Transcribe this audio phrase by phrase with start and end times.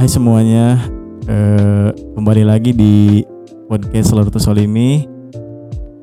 [0.00, 0.80] Hai semuanya,
[1.28, 3.20] eh, kembali lagi di
[3.68, 5.04] podcast Lortu Solimi.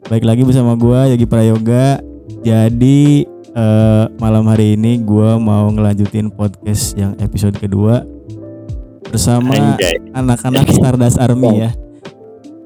[0.05, 1.97] Baik lagi bersama gua Yogi Prayoga.
[2.45, 3.25] Jadi
[3.57, 8.05] eh, malam hari ini gua mau ngelanjutin podcast yang episode kedua
[9.09, 9.81] bersama
[10.13, 11.73] anak-anak Stardust Army ya.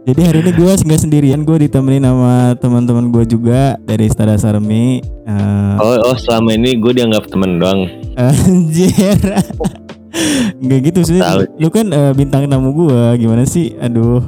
[0.03, 4.99] Jadi hari ini gue nggak sendirian, gue ditemenin sama teman-teman gue juga dari Stardust Army.
[4.99, 7.87] Eh, Oh, oh selama ini gue dianggap temen doang.
[8.19, 9.15] Anjir.
[10.57, 11.19] Enggak gitu sih.
[11.55, 13.71] Lu kan eh, bintang tamu gua, gimana sih?
[13.77, 14.19] Aduh.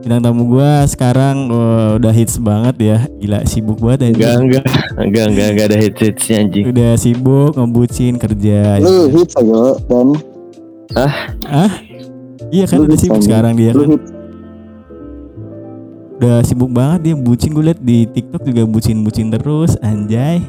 [0.00, 2.98] Bintang tamu gua sekarang eh, udah hits banget ya.
[3.16, 4.38] Gila sibuk banget Enggak, aja.
[4.38, 4.64] enggak,
[4.96, 6.64] enggak, enggak, enggak ada hits hitsnya anjing.
[6.68, 8.60] Udah sibuk ngebucin kerja.
[8.78, 10.08] Lu hits aja dan
[10.94, 11.70] Ah?
[12.48, 13.26] Iya kan Lu udah sibuk aja.
[13.26, 13.90] sekarang dia lu kan.
[13.94, 14.08] hits
[16.16, 20.40] Udah sibuk banget dia bucin gue liat di TikTok juga bucin-bucin terus anjay.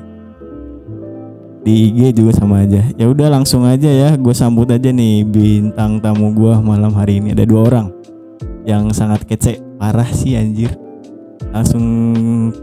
[1.68, 2.80] Di IG juga sama aja.
[2.96, 7.36] Ya udah langsung aja ya, gue sambut aja nih bintang tamu gua malam hari ini
[7.36, 7.92] ada dua orang
[8.64, 10.72] yang sangat kece parah sih anjir.
[11.52, 11.84] Langsung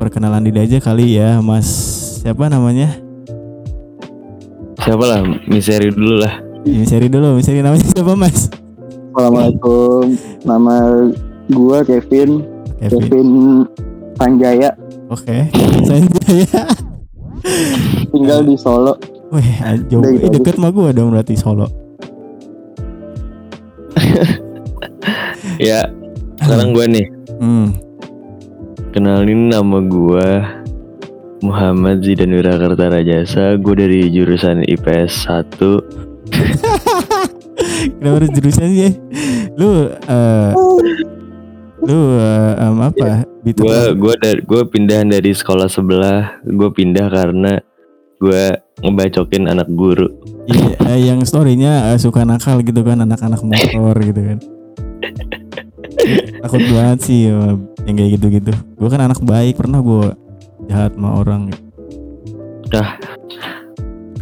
[0.01, 1.69] perkenalan diri aja kali ya, Mas.
[2.25, 2.97] Siapa namanya?
[4.81, 5.21] Siapa lah,
[5.53, 6.41] miseri dulu lah.
[6.65, 8.49] Ini seri dulu, seri namanya siapa Mas?
[9.13, 10.17] Assalamualaikum
[10.49, 11.05] nama
[11.53, 12.41] gua Kevin
[12.81, 13.01] Kevin.
[13.05, 13.29] Kevin
[14.17, 14.73] Sanjaya
[15.13, 15.53] Oke.
[15.85, 16.84] Sanjaya.
[18.11, 18.97] Tinggal di Solo
[19.31, 19.49] Wih,
[19.91, 21.67] jauh Udah gitu eh, deket sama gua dong berarti Solo.
[25.55, 25.87] Ya,
[26.41, 27.75] sekarang gue nih Hmm.
[28.91, 30.29] kenalin nama gue
[31.43, 33.59] Muhammad Zidan Wirakarta Rajasa.
[33.59, 35.61] Gue dari jurusan IPS 1
[37.99, 38.93] Kenapa harus jurusan sih?
[39.55, 40.51] Lu eh
[41.85, 43.27] lu eh, em, apa?
[43.45, 43.61] Gitu.
[43.61, 46.41] Gue gue dari gue pindahan dari sekolah sebelah.
[46.49, 47.61] Gue pindah karena
[48.17, 48.45] gue
[48.81, 50.09] ngebacokin anak guru.
[50.49, 54.39] Iya, eh, yang storynya eh, suka nakal gitu kan anak-anak motor gitu kan.
[56.41, 58.53] Takut banget sih eh, yang kayak gitu-gitu.
[58.81, 60.17] Gue kan anak baik, pernah gue
[60.73, 61.53] jahat sama orang.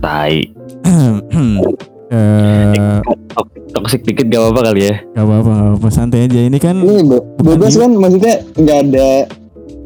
[0.02, 0.34] Tai.
[2.12, 3.00] eh
[3.32, 4.96] Tok- Toxic dikit gak apa-apa kali ya.
[5.10, 6.40] gak apa-apa, gak apa-apa, santai aja.
[6.40, 9.08] Ini kan ini be- bebas di- kan maksudnya nggak ada,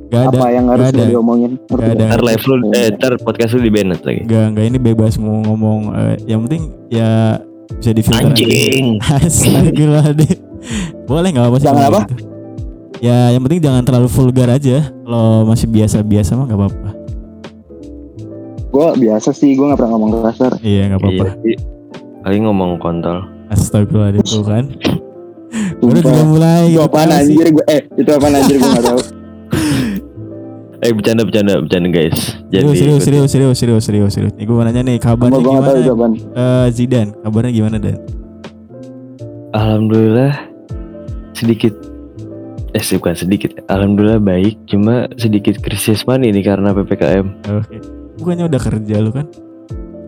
[0.06, 1.04] gak ada, apa yang harus gak ada.
[1.06, 2.04] diomongin Gak ada.
[2.08, 4.20] Ntar live lu, eh, ntar podcast lu di banned lagi.
[4.22, 5.80] Gak, gak ini bebas mau ngomong.
[5.94, 7.38] eh, yang penting ya
[7.72, 8.22] bisa difilter.
[8.24, 8.34] aja.
[8.34, 8.86] Anjing.
[9.22, 10.38] Astagfirullahaladzim
[11.04, 12.00] Boleh gak apa sih Jangan apa?
[12.04, 12.24] gitu.
[12.96, 16.90] Ya yang penting jangan terlalu vulgar aja Kalau masih biasa-biasa mah gak apa-apa
[18.68, 21.58] gua biasa sih gua nggak pernah ngomong kasar Iya gak apa-apa Iya.
[22.20, 23.22] Paling ngomong kontol.
[23.48, 24.64] Astagfirullahaladzim tuh kan
[25.78, 27.18] Udah juga mulai itu gitu apaan sih.
[27.22, 29.00] anjir gua eh itu apaan anjir gua nggak tahu
[30.76, 32.36] Eh bercanda bercanda bercanda guys.
[32.46, 34.32] Serius, serius, serius, serius, serius, serius, serius.
[34.36, 37.96] Nih gue mau nanya nih kabarnya tahu itu gimana apaan Eh, Zidan, kabarnya gimana Dan?
[39.50, 40.32] Alhamdulillah
[41.32, 41.72] sedikit
[42.70, 43.56] eh sih, bukan sedikit.
[43.66, 47.76] Alhamdulillah baik, cuma sedikit krisis money nih karena ppkm Oke
[48.16, 49.26] Bukannya udah kerja lu kan?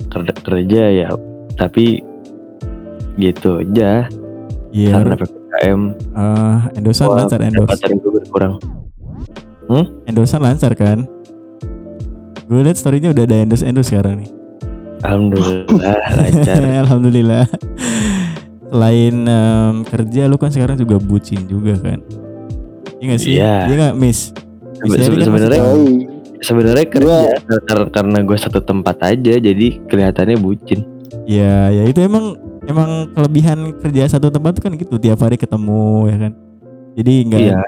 [0.06, 1.08] kerja, kerja ya.
[1.54, 2.00] Tapi
[3.18, 4.06] gitu aja
[4.68, 5.80] Iya karena ppkm.
[6.14, 8.54] eh, Endosan wah, lancar endorse pendapatan gue berkurang.
[10.04, 11.04] Endosan lancar kan?
[12.44, 14.30] Gue liat storynya udah ada endorse-endorse sekarang nih
[14.98, 15.64] Alhamdulillah
[16.18, 16.60] lancar.
[16.82, 17.44] Alhamdulillah.
[18.68, 22.00] Selain em, kerja lu kan sekarang juga bucin juga kan?
[22.98, 23.30] Iya gak sih?
[23.36, 23.54] Iya.
[23.64, 24.32] Iya gak Miss?
[24.78, 24.88] Kan
[25.22, 25.94] sebenarnya Yoi.
[26.38, 27.16] sebenarnya kerja
[27.62, 30.82] karena karena gue satu tempat aja jadi kelihatannya bucin.
[31.24, 32.36] Ya, ya itu emang
[32.68, 36.32] emang kelebihan kerja satu tempat tuh kan gitu tiap hari ketemu ya kan.
[36.94, 37.60] Jadi nggak Iya.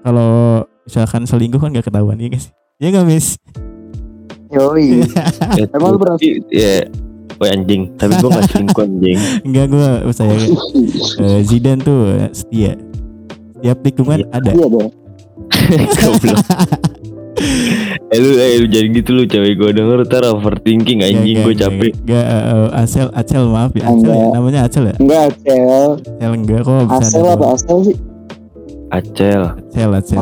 [0.00, 0.32] kalau
[0.82, 2.48] misalkan selingkuh kan nggak ketahuan ya guys.
[2.76, 3.38] Iya gak Miss?
[4.50, 5.06] Yoi.
[5.76, 6.18] Emang lu pernah-
[6.50, 6.82] Ya,
[7.38, 10.34] Woi anjing, tapi gue gak selingkuh anjing Enggak gue saya
[11.18, 12.74] eh, Zidane tuh eh, setia.
[13.58, 14.50] Tiap tikungan ada.
[14.50, 14.66] iya
[15.98, 16.38] Goblok
[18.12, 21.92] Eh lu, eh, lu jangan gitu lu cewek gue denger ntar overthinking anjing gue capek.
[22.04, 22.24] Enggak
[22.72, 24.94] Acel Acel maaf ya Acel ya namanya Acel ya?
[24.96, 25.88] Enggak Acel.
[25.96, 27.96] Acel enggak kok bisa Acel apa Acel sih?
[28.90, 29.42] Acel.
[29.50, 30.20] Acel Acel.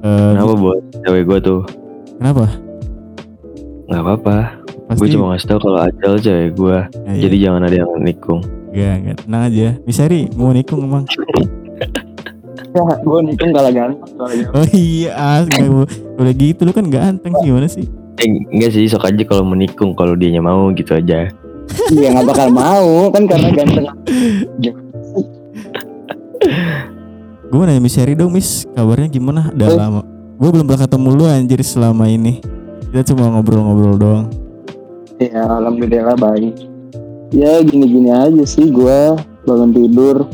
[0.00, 1.60] Eh, Kenapa buat cewek gue tuh?
[2.16, 2.44] Kenapa?
[3.86, 4.36] Gak apa-apa.
[4.86, 7.20] Pasti Gue cuma ngasih tau kalau Acel cewek gue Ya, ya.
[7.26, 8.40] Jadi jangan ada yang nikung.
[8.70, 9.68] Enggak enggak tenang aja.
[9.82, 11.04] Misari mau nikung emang
[13.02, 14.10] gua nikung kalah ganteng
[14.54, 15.42] oh iya ah
[16.16, 17.88] udah gitu lu kan ganteng gimana sih?
[18.20, 21.32] Eh enggak sih sok aja kalau menikung Kalau dianya mau gitu aja.
[21.88, 23.86] Iya nggak bakal mau kan karena ganteng.
[27.50, 28.68] Gue mau nanya Miss Sherry dong Miss.
[28.76, 29.50] Kabarnya gimana?
[29.50, 29.74] Udah Eh.
[29.74, 30.00] lama.
[30.38, 32.38] Gue belum pernah ketemu lu anjir selama ini.
[32.90, 34.26] Kita cuma ngobrol-ngobrol doang.
[35.18, 36.54] Ya alhamdulillah baik.
[37.30, 39.00] Ya gini-gini aja sih gue
[39.46, 40.26] bangun tidur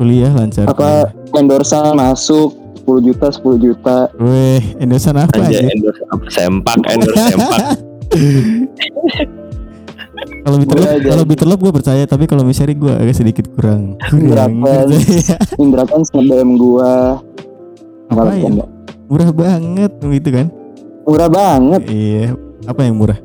[0.00, 0.64] Kuliah lancar.
[0.64, 5.68] apa endorsan masuk 10 juta 10 juta Weh, endosan apa Aja aja?
[5.68, 7.60] endorse apa sempak, endorse sempak.
[10.40, 11.06] Kalau Gua aja.
[11.06, 13.94] kalau Bitterlop gue percaya, tapi kalau Miseri gue agak sedikit kurang.
[14.10, 14.58] Kurang.
[14.58, 14.88] Berapa?
[14.90, 15.36] percaya.
[15.56, 16.92] Indra kan nge-DM gue
[18.10, 18.50] Apa ya?
[19.06, 20.46] Murah banget gitu kan?
[21.04, 22.34] Murah banget Iya.
[22.64, 23.16] Apa yang murah?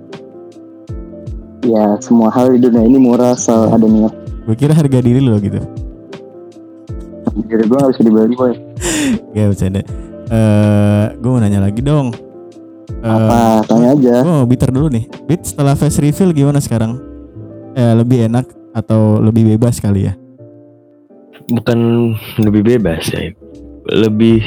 [1.63, 4.13] Ya semua hal di dunia ini murah asal ada niat
[4.45, 5.57] Gue kira harga diri lo gitu.
[7.35, 8.53] Jadi gue gak bisa dibeli boy
[9.35, 9.81] Gak bercanda.
[10.25, 12.15] Eh, gue mau nanya lagi dong.
[13.03, 13.61] Eh, Apa?
[13.67, 15.05] Tanya aja gue mau bitter dulu nih.
[15.27, 16.97] Bit setelah face reveal gimana sekarang?
[17.75, 20.13] Eh, lebih enak atau lebih bebas kali ya?
[21.51, 21.79] Bukan
[22.41, 23.29] lebih bebas ya.
[23.85, 24.41] Lebih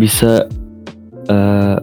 [0.00, 0.48] bisa
[1.26, 1.76] eh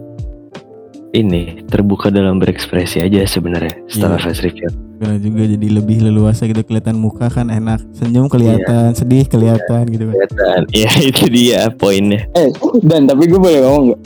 [1.14, 4.24] ini terbuka dalam berekspresi aja sebenarnya setelah Iya.
[4.26, 4.72] face reveal.
[4.94, 7.82] Karena juga jadi lebih leluasa gitu kelihatan muka kan enak.
[7.92, 10.14] Senyum kelihatan, sedih kelihatan gitu kan.
[10.26, 10.60] Kelihatan.
[10.82, 12.26] Ya itu dia poinnya.
[12.34, 12.50] Eh
[12.80, 14.00] Dan tapi gue boleh ngomong gak?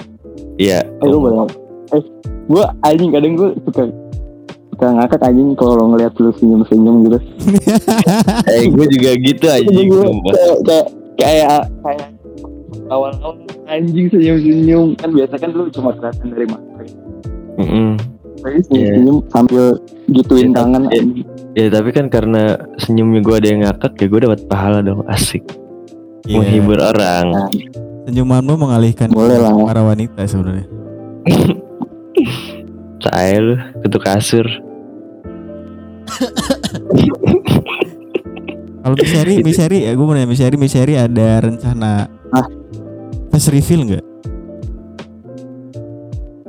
[0.56, 0.80] Iya.
[0.84, 1.56] Eh gue boleh ngomong
[1.88, 2.02] Eh
[2.48, 3.82] gue anjing kadang gue suka
[4.68, 7.18] Suka ngakak anjing kalau ngeliat lu senyum-senyum gitu
[8.52, 9.64] Eh gue juga gitu aja.
[9.64, 10.86] Jadi gue kayak, kayak
[11.18, 11.48] kayak
[11.82, 12.06] kayak
[12.88, 13.36] awal-awal
[13.66, 16.72] anjing senyum-senyum kan biasa kan lu cuma kelihatan dari mata
[18.38, 19.64] tapi senyum-senyum sambil
[20.08, 20.96] gituin Iya, tangan iya.
[20.96, 21.26] anjing.
[21.52, 25.42] Ya tapi kan karena senyumnya gue ada yang ngakak ya gue dapat pahala dong asik
[26.24, 26.38] Iya.
[26.38, 27.26] menghibur orang.
[27.32, 27.48] Nah,
[28.08, 29.52] Senyumanmu mengalihkan Boleh lah.
[29.52, 30.64] para wanita sebenarnya.
[33.38, 34.44] Lu ketuk kasur.
[38.78, 42.44] Kalau Miseri, Miseri ya gue mau nanya Miseri, Miseri ada rencana Ah.
[43.28, 44.04] Face reveal nggak?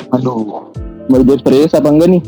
[0.10, 0.66] aduh
[1.06, 2.24] mau jadi serius apa enggak nih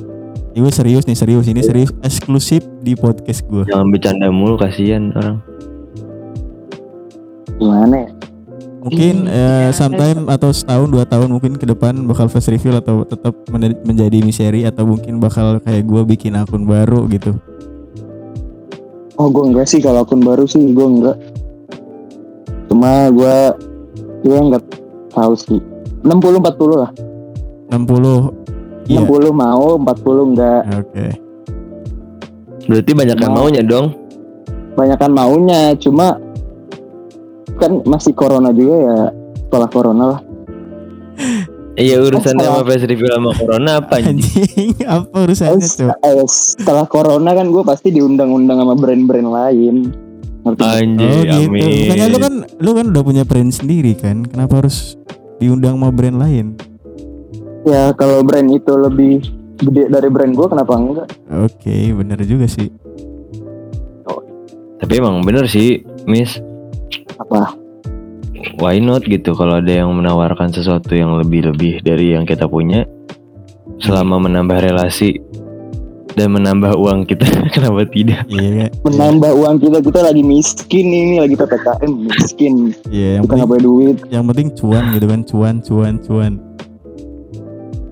[0.52, 3.64] gue serius nih serius ini serius eksklusif di podcast gue.
[3.66, 5.40] Jangan bercanda mulu kasihan orang.
[7.56, 8.10] gimana ya
[8.82, 13.32] Mungkin eh, sometime atau setahun dua tahun mungkin ke depan bakal face reveal atau tetap
[13.48, 17.38] men- menjadi Miseri atau mungkin bakal kayak gue bikin akun baru gitu.
[19.16, 21.14] oh gue enggak sih kalau akun baru sih gue enggak
[22.68, 23.36] cuma gue
[24.22, 24.64] gue enggak
[25.10, 25.60] tahu sih
[26.02, 26.46] 60 40
[26.78, 26.92] lah
[27.70, 28.42] 60
[28.84, 29.02] Iya.
[29.02, 31.08] 60 mau 40 enggak Oke.
[32.64, 33.46] Berarti banyak yang Mau.
[33.46, 33.88] maunya dong.
[34.72, 36.16] banyakan maunya cuma
[37.56, 39.00] kan masih corona juga ya
[39.42, 40.22] setelah corona lah
[41.74, 44.12] Iya urusannya Oh, sama face reveal sama corona apa anjing?
[44.12, 45.90] Anjing, apa urusannya Eh, tuh?
[45.90, 49.76] eh, setelah corona kan gue pasti diundang-undang sama brand-brand lain
[50.42, 50.74] ngerti nggak?
[50.74, 51.50] Oh Anjir, gitu.
[51.50, 51.64] amin.
[51.88, 54.26] Makanya lu kan lu kan udah punya brand sendiri kan.
[54.26, 54.98] Kenapa harus
[55.38, 56.48] diundang sama brand lain?
[57.62, 59.22] ya kalau brand itu lebih
[59.62, 62.74] gede dari brand gue kenapa enggak Oke, bener juga sih.
[64.82, 66.42] Tapi emang bener sih, Miss.
[67.22, 67.54] apa
[68.58, 72.90] Why not gitu kalau ada yang menawarkan sesuatu yang lebih-lebih dari yang kita punya
[73.78, 75.22] selama menambah relasi
[76.14, 77.24] dan menambah uang kita
[77.56, 78.24] kenapa tidak?
[78.26, 78.72] Iya, Kak.
[78.84, 82.54] menambah uang kita kita lagi miskin ini lagi ppkm miskin
[82.88, 86.34] Iya, yang kita penting duit yang penting cuan gitu kan, cuan, cuan, cuan.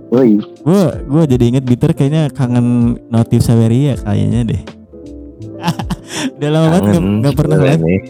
[0.09, 0.41] Yoi.
[0.59, 2.65] Gue gue jadi inget Bitter kayaknya kangen
[3.07, 4.61] notif Saweria kayaknya deh.
[6.35, 8.01] Udah lama banget nggak- Kangen nggak pernah live, nih.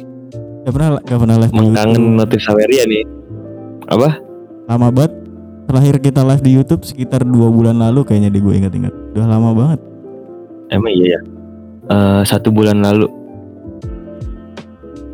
[0.60, 1.52] nggak pernah nggak pernah live.
[1.52, 3.04] di Mengkangen notif Saweria nih.
[3.86, 4.10] Apa?
[4.66, 5.14] Lama banget.
[5.66, 8.94] Terakhir kita live di YouTube sekitar dua bulan lalu kayaknya deh gue inget-inget.
[9.14, 9.80] Udah lama banget.
[10.70, 11.20] Emang iya ya.
[11.90, 13.10] Eh, satu bulan lalu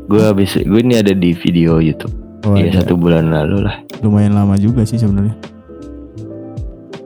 [0.05, 2.13] gue habis gue ini ada di video YouTube.
[2.45, 2.77] Oh, Iya ada.
[2.83, 3.81] satu bulan lalu lah.
[3.99, 5.33] lumayan lama juga sih sebenarnya.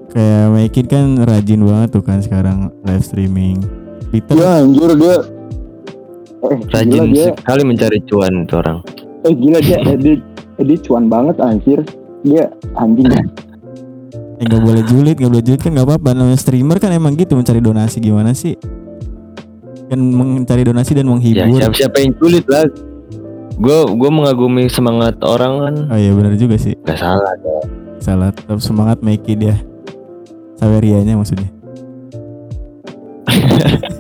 [0.09, 3.61] Kayak Maikin kan rajin banget tuh kan sekarang live streaming.
[4.09, 5.15] Peter ya anjir dia
[6.41, 8.81] eh Rajin gila dia sekali mencari cuan tuh orang.
[9.21, 10.19] eh gila dia edit
[10.57, 11.79] edit cuan banget anjir
[12.21, 13.05] dia anjing
[14.39, 16.09] nggak boleh julid, nggak boleh julid kan nggak apa-apa.
[16.15, 18.55] Namanya streamer kan emang gitu mencari donasi gimana sih?
[19.89, 21.59] Kan mencari donasi dan Ya menghibur.
[21.59, 22.63] siapa siapa yang sulit lah.
[23.59, 25.75] Gue gue mengagumi semangat orang kan.
[25.91, 26.79] Oh iya benar juga sih.
[26.87, 27.35] Gak salah.
[27.99, 29.59] Salah, tetap semangat Maiki dia.
[30.55, 31.51] Sawerianya maksudnya.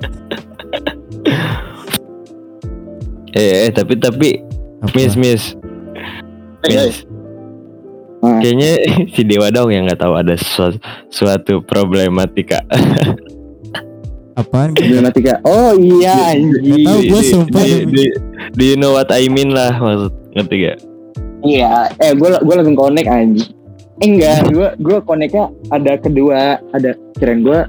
[3.29, 4.41] Eh, eh tapi tapi
[4.81, 4.89] Apa?
[4.97, 5.43] Miss Miss
[6.65, 7.05] Miss.
[8.19, 8.39] Ah.
[8.43, 8.71] Kayaknya
[9.15, 12.59] si Dewa dong yang nggak tahu ada suatu, suatu problematika.
[14.39, 14.71] Apaan?
[14.71, 17.59] problematika oh iya anjing tahu gue sumpah.
[17.59, 18.03] do, do,
[18.55, 20.77] do you know what I mean lah maksud ngerti gak?
[21.43, 23.51] iya eh gue gue langsung connect anjing
[23.99, 27.59] eh, enggak gue gue connectnya ada kedua ada kirain gue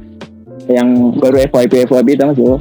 [0.71, 2.59] yang baru FYP FYP tau sih lo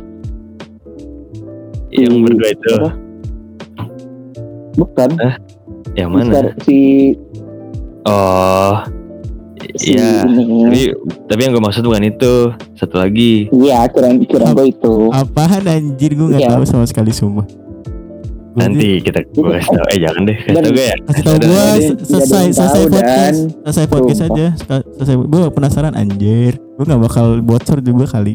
[1.93, 2.89] yang berdua itu apa?
[4.73, 5.09] bukan
[5.93, 6.77] yang mana Mister- si
[8.05, 8.73] oh
[9.81, 10.23] iya.
[10.23, 10.81] tapi
[11.27, 12.33] tapi yang gue maksud bukan itu.
[12.73, 13.47] Satu lagi.
[13.49, 14.95] Iya kira kira gue itu.
[15.09, 16.11] Apaan anjir?
[16.13, 16.51] Gue nggak Iya.
[16.53, 17.11] tahu sama sekali.
[17.11, 17.45] Gua
[18.57, 19.85] nanti kita gue kasih tau.
[19.87, 20.37] Eh jangan deh.
[20.41, 20.95] Kasih tau gue ya.
[21.05, 21.63] kasih Ada gue
[22.01, 23.37] selesai selesai tahu, podcast.
[23.37, 23.61] Dan.
[23.61, 24.47] selesai podcast aja.
[24.97, 26.53] Selesai gue penasaran anjir.
[26.57, 28.33] Gue nggak bakal bocor juga kali.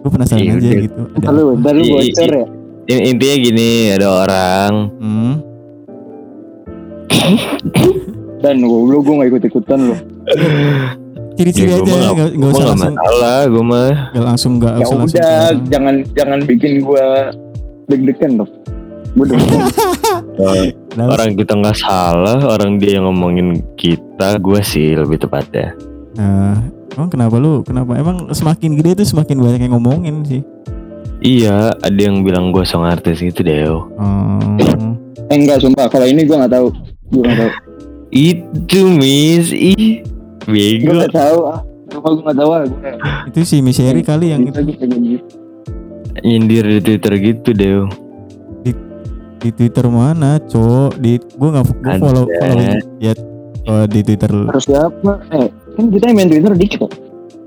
[0.00, 0.82] Gue penasaran Iya, aja udah.
[0.82, 1.02] gitu.
[1.14, 2.46] Ada Lalu baru Iya, bocor ya?
[2.90, 5.32] In- intinya gini ada orang hmm.
[8.40, 9.96] dan gue gue gak ikut ikutan lo
[11.32, 13.90] ciri-ciri Ya, aja ya nggak- nggak nggak gue usah nggak langsung masalah gue mah.
[14.12, 15.56] Nggak langsung nggak ya usah langsung udah orang.
[15.66, 17.06] jangan jangan bikin gue
[17.88, 18.50] deg-degan dong.
[19.10, 19.60] Gue deg-degan.
[20.90, 21.10] Kenapa?
[21.14, 25.72] orang kita nggak salah orang dia yang ngomongin kita gue sih lebih tepatnya.
[26.12, 26.60] Nah,
[26.92, 27.62] emang kenapa lu?
[27.62, 27.94] Kenapa?
[27.94, 30.42] Emang semakin gede tuh semakin banyak yang ngomongin sih.
[31.20, 34.60] Iya ada yang bilang gue song artis gitu deh Hmm.
[35.24, 35.86] eh enggak sumpah.
[35.86, 36.68] Kalau ini gue gak tahu.
[37.08, 37.50] Gue gak tahu
[38.10, 39.54] itu miss.
[39.54, 39.98] Gue
[40.46, 41.06] bego.
[41.06, 41.60] Gak tahu ah.
[41.90, 42.62] Gue gak tahu ah.
[42.66, 42.92] Gue
[43.30, 45.26] itu si Michelle kali yang gue pengen gitu.
[46.20, 47.86] Nyindir di twitter gitu deh
[49.40, 51.00] di Twitter mana, cok?
[51.00, 51.96] Di gua nggak Ada.
[51.98, 53.12] follow following ya
[53.66, 54.30] oh, di Twitter.
[54.30, 56.92] harus siapa eh kan kita yang main Twitter dikit kok.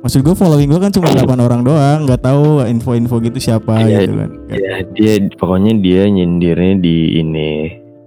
[0.03, 4.03] Maksud gua following gua kan cuma 8 orang doang, nggak tahu info-info gitu siapa Iya,
[4.03, 4.29] gitu kan.
[4.51, 7.51] ya dia pokoknya dia nyindirnya di ini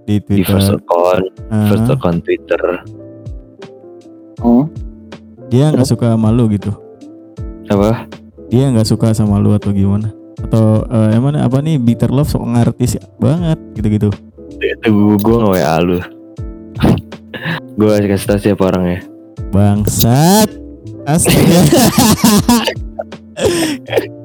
[0.07, 0.79] Di di first Twitter.
[0.79, 2.63] account Ah, first account twitter
[4.39, 4.63] oh
[5.47, 6.71] dia nggak suka sama lu gitu.
[7.67, 8.07] apa
[8.47, 10.15] Dia nggak suka sama lu atau gimana?
[10.39, 14.09] Atau eh, emang apa nih bitter love sok ngartis banget gitu-gitu.
[14.57, 15.99] itu gue nge WA lu
[17.79, 19.03] gue kasih tau siapa orangnya
[19.51, 20.49] Bangsat.
[21.07, 21.61] Astaga.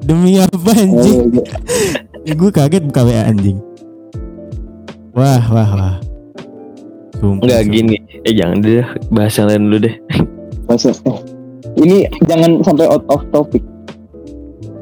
[0.07, 1.31] Demi apa anjing?
[2.27, 3.55] gue kaget buka WA anjing.
[5.13, 5.95] Wah, wah, wah.
[7.13, 7.39] Sumpah.
[7.39, 7.71] Enggak sumpah.
[7.71, 9.95] gini eh jangan deh bahas yang lain dulu deh
[10.63, 11.17] Masa, eh.
[11.77, 13.63] ini jangan sampai out of topic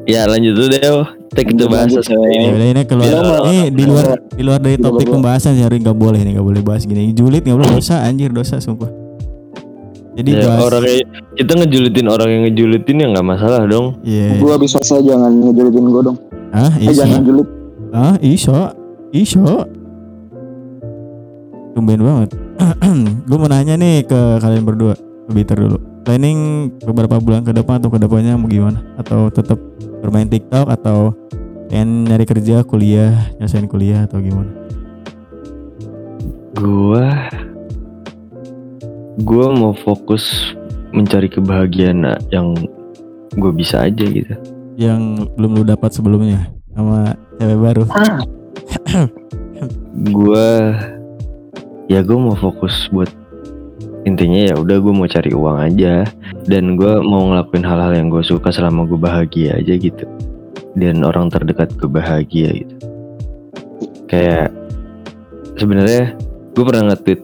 [0.03, 1.05] ya lanjut dulu deh oh.
[1.29, 2.01] kita kita bahas ya.
[2.27, 5.63] ini Ya udah ini keluar orang- ini di luar di luar dari topik pembahasan sih
[5.63, 7.11] hari nggak boleh nih nggak boleh bahas gini.
[7.11, 8.89] Julid nggak boleh dosa anjir dosa sumpah.
[10.11, 14.37] Jadi Ya, bahas orang yang- kita ngejulitin orang yang ngejulitin ya nggak masalah dong Iya.
[14.37, 16.17] gue bisa saya jangan ngejulitin gue dong
[16.49, 17.47] Ah, eh jangan julit
[17.89, 18.55] Ah, iso.
[19.11, 19.67] Iso.
[21.71, 22.29] Tumben banget.
[23.29, 25.77] gue mau nanya nih ke kalian berdua, ke Bitter dulu.
[26.01, 28.81] Planning beberapa bulan ke depan atau ke depannya mau gimana?
[28.97, 29.57] Atau tetap
[30.01, 31.13] bermain TikTok atau
[31.71, 34.61] pengen nyari kerja, kuliah, nyelesain kuliah atau gimana?
[36.61, 37.31] gua
[39.25, 40.53] gua mau fokus
[40.91, 42.53] mencari kebahagiaan yang
[43.33, 44.35] gue bisa aja gitu
[44.75, 47.83] Yang belum lu dapat sebelumnya sama cewek baru.
[50.11, 50.49] gua
[51.91, 53.11] ya gue mau fokus buat
[54.07, 56.07] intinya ya udah gue mau cari uang aja.
[56.47, 60.07] Dan gue mau ngelakuin hal-hal yang gue suka selama gue bahagia aja gitu.
[60.79, 62.75] Dan orang terdekat gue bahagia gitu.
[64.07, 64.55] Kayak
[65.59, 66.15] sebenarnya
[66.55, 67.21] gue pernah nge-tweet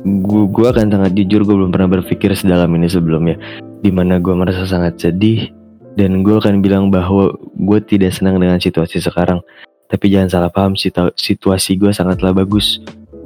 [0.00, 3.36] gue gue akan sangat jujur gue belum pernah berpikir sedalam ini sebelumnya
[3.84, 5.48] di mana gue merasa sangat sedih.
[5.96, 9.42] Dan gue akan bilang bahwa gue tidak senang dengan situasi sekarang.
[9.90, 12.78] Tapi jangan salah paham situ- situasi gue sangatlah bagus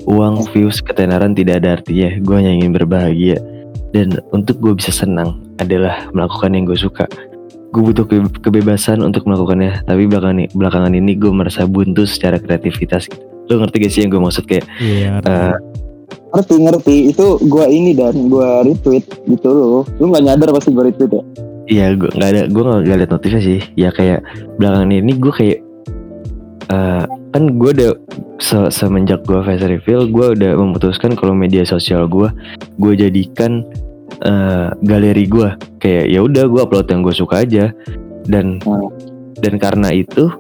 [0.05, 2.17] uang views ketenaran tidak ada artinya.
[2.21, 3.39] Gue hanya ingin berbahagia.
[3.95, 7.07] Dan untuk gue bisa senang adalah melakukan yang gue suka.
[7.71, 9.87] Gue butuh ke- kebebasan untuk melakukannya.
[9.87, 13.07] Tapi belakangan, ini- belakangan ini gue merasa buntu secara kreativitas.
[13.47, 15.21] Lo ngerti gak sih yang gue maksud kayak Iya.
[15.21, 15.55] eh,
[16.33, 16.55] ngerti.
[16.59, 19.83] Ngerti itu gue ini dan gue retweet gitu loh.
[20.01, 21.23] Lu nggak nyadar pasti gue retweet ya?
[21.65, 23.61] Iya gue nggak ada gue nggak nggak liat notifnya sih.
[23.73, 24.21] Ya kayak
[24.59, 25.59] belakangan ini gue kayak
[26.75, 27.93] eh kan gue udah
[28.43, 32.27] se- semenjak gue face reveal gue udah memutuskan kalau media sosial gue
[32.83, 33.63] gue jadikan
[34.27, 37.71] eh galeri gue kayak ya udah gue upload yang gue suka aja.
[38.25, 38.57] Dan
[39.45, 40.33] dan karena itu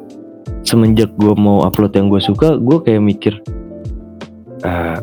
[0.64, 3.34] semenjak gue mau upload yang gue suka gue kayak mikir
[4.64, 4.96] eh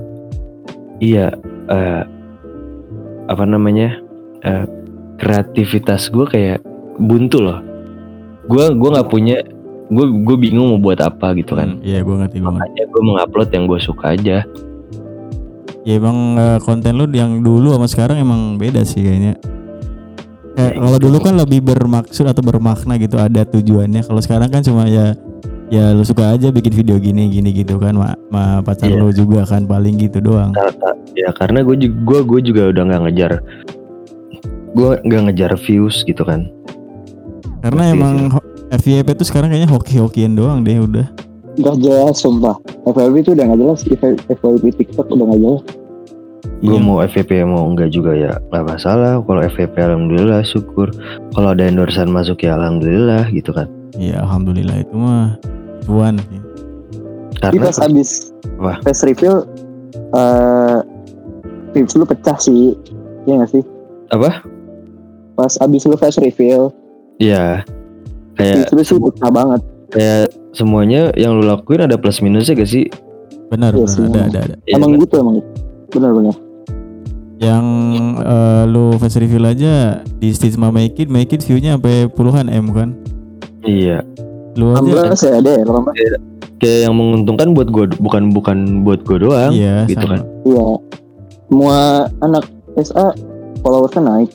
[0.98, 1.30] iya
[1.70, 2.04] eh
[3.30, 4.02] apa namanya
[4.42, 4.66] eh,
[5.22, 6.66] kreativitas gue kayak
[6.98, 7.62] buntu loh.
[8.50, 9.46] Gue gue nggak punya
[9.92, 13.50] gue gue bingung mau buat apa gitu kan Iya, gue ngerti gue makanya gue mengupload
[13.52, 14.48] yang gue suka aja
[15.82, 19.34] Ya emang eh, konten lu yang dulu sama sekarang emang beda sih kayaknya.
[20.54, 24.06] Kayak kalau dulu kan lebih bermaksud atau bermakna gitu ada tujuannya.
[24.06, 25.18] Kalau sekarang kan cuma ya
[25.74, 29.00] ya lu suka aja bikin video gini gini gitu kan ma, ma pacar Iya.
[29.00, 30.54] lu juga kan paling gitu doang.
[31.18, 33.32] ya karena gue juga gue gue juga udah nggak ngejar
[34.72, 36.46] gue nggak ngejar views gitu kan
[37.62, 41.08] Karena Ngerti emang ho- FYP tuh sekarang kayaknya hoki-hokian doang deh udah.
[41.60, 42.56] Gak jelas sumpah
[42.88, 43.80] FYP itu udah gak jelas
[44.32, 45.62] FYP TikTok udah gak jelas
[46.62, 46.86] Gue Iya.
[46.86, 49.18] mau FVP mau enggak juga ya nggak masalah.
[49.26, 50.94] Kalau FVP alhamdulillah syukur.
[51.34, 53.66] Kalau ada endorsean masuk ya alhamdulillah gitu kan.
[53.98, 55.42] Iya, alhamdulillah itu mah
[55.84, 56.22] cuan.
[57.42, 58.30] Tapi Karena pas habis
[58.62, 58.78] Wah.
[58.86, 59.42] face reveal
[60.14, 60.80] eh
[61.74, 62.78] Tips lu pecah sih
[63.26, 63.64] Iya gak sih
[64.14, 64.46] apa?
[65.34, 66.70] Pas abis lu face reveal
[67.18, 67.66] Ya
[68.42, 70.22] kayak lu sih pecah banget kayak
[70.52, 72.88] semuanya yang lu lakuin ada plus minusnya gak sih?
[73.52, 74.56] Benar, Iya benar ada, ada, ada.
[74.64, 75.02] Iya Emang kan?
[75.04, 75.50] gitu emang gitu
[75.92, 76.36] Bener-bener
[77.36, 77.66] Yang
[78.24, 79.74] eh, lu face reveal aja
[80.16, 82.96] di stage sama Make It, Make It view-nya sampai puluhan M kan.
[83.62, 84.06] Iya.
[84.56, 89.02] Lu aja 16 ya ada ya 18 Kayak yang menguntungkan buat gue bukan bukan buat
[89.04, 89.52] gue doang.
[89.52, 90.12] iya gitu sama.
[90.16, 90.22] kan.
[90.46, 90.66] Iya
[91.50, 91.78] Semua
[92.22, 92.44] anak
[92.80, 93.06] SA
[93.60, 94.32] followersnya naik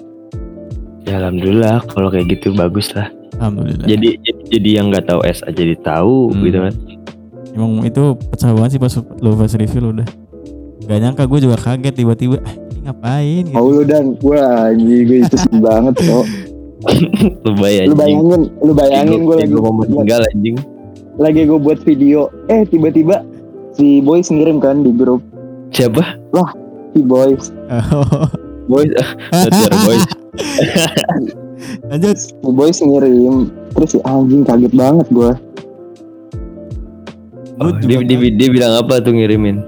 [1.06, 3.06] Ya alhamdulillah kalau kayak gitu bagus lah.
[3.36, 3.86] Alhamdulillah.
[3.86, 4.08] Jadi
[4.46, 6.42] jadi yang nggak tahu S aja jadi tahu Hmm.
[6.42, 6.74] gitu kan.
[7.52, 10.08] Emang itu pecah banget sih pas lu face reveal udah.
[10.82, 13.52] Gak nyangka gue juga kaget tiba-tiba ah, ini ngapain gitu.
[13.52, 16.24] Mau lu dan gue anjing gue itu sedih banget kok
[17.42, 17.90] Lu anjing.
[17.92, 20.56] bayangin Lu bayangin gue lagi gue mau meninggal anjing.
[21.16, 23.24] Lagi gue buat video Eh tiba-tiba
[23.72, 25.24] Si Boys ngirim kan di grup
[25.70, 26.16] Siapa?
[26.92, 28.28] Si Boys Oh,
[28.68, 28.92] Boys.
[29.48, 30.04] Your boys.
[31.88, 32.16] Lanjut.
[32.16, 33.50] Si Boys ngirim.
[33.72, 35.32] Terus si anjing kaget banget gue
[37.56, 39.64] Gua Oh, dia, dia, dia bilang apa tuh ngirimin?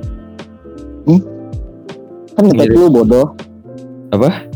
[2.37, 3.35] Kan ngetek lu bodoh.
[4.15, 4.47] Apa?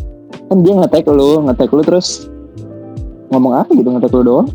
[0.46, 2.30] Kan dia ngetek lu Ngetek lu terus
[3.32, 4.48] Ngomong apa gitu ngetek lu doang?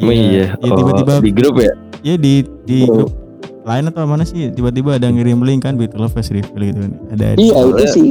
[0.00, 0.54] Emang iya.
[0.56, 1.72] Ya, Oh, tiba-tiba di grup ya?
[2.02, 3.10] ya di di grup
[3.62, 4.50] lain atau mana sih?
[4.50, 6.92] Tiba-tiba ada ngirim link kan Beat Love face reveal gitu kan.
[7.14, 8.02] Ada Iya itu Soalnya- si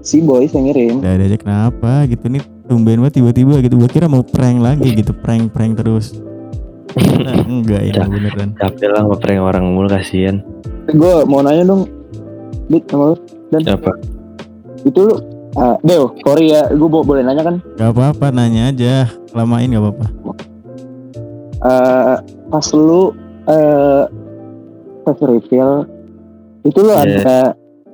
[0.00, 1.00] Si Boys yang ngirim.
[1.00, 5.10] Ada aja kenapa gitu nih tumben banget tiba-tiba gitu gua kira mau prank lagi gitu
[5.12, 6.12] prank prank terus
[6.88, 8.08] Ternyata enggak ini Cak.
[8.08, 10.40] beneran Capek lah ngeprank orang mulu kasihan.
[10.88, 11.84] Gue mau nanya dong
[12.66, 13.16] Dit sama lu
[13.60, 13.92] Apa?
[14.82, 15.14] Itu lu
[15.54, 18.94] uh, Deo Korea Gue boleh nanya kan gak apa-apa nanya aja
[19.30, 20.06] lamain gak apa-apa
[21.60, 22.16] eh
[22.48, 23.12] Pas lu
[23.46, 24.02] eh
[25.04, 25.84] Face reveal
[26.64, 27.04] Itu lu Iya.
[27.04, 27.38] ada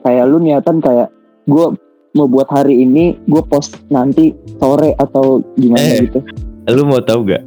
[0.00, 1.10] Kayak lu niatan kayak
[1.44, 1.74] Gue
[2.14, 6.06] mau buat hari ini Gue post nanti sore atau gimana Eh.
[6.06, 6.18] gitu
[6.64, 7.44] Lu mau tahu gak?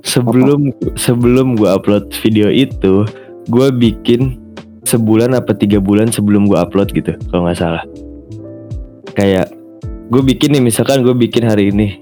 [0.00, 3.04] Sebelum sebelum gua upload video itu,
[3.52, 4.40] gua bikin
[4.88, 7.84] sebulan apa tiga bulan sebelum gua upload gitu, kalau nggak salah.
[9.12, 9.52] Kayak
[10.08, 12.00] gue bikin nih, misalkan gue bikin hari ini.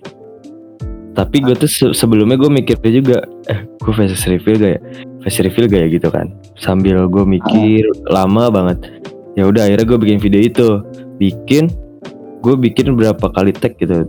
[1.19, 3.19] Tapi gue tuh se- sebelumnya gue mikirnya juga,
[3.51, 4.81] eh gue face reveal gak ya?
[5.27, 6.31] Face reveal gak ya gitu kan?
[6.55, 8.87] Sambil gue mikir lama banget.
[9.35, 10.69] Ya udah akhirnya gue bikin video itu,
[11.19, 11.73] bikin,
[12.47, 14.07] gue bikin berapa kali tag gitu.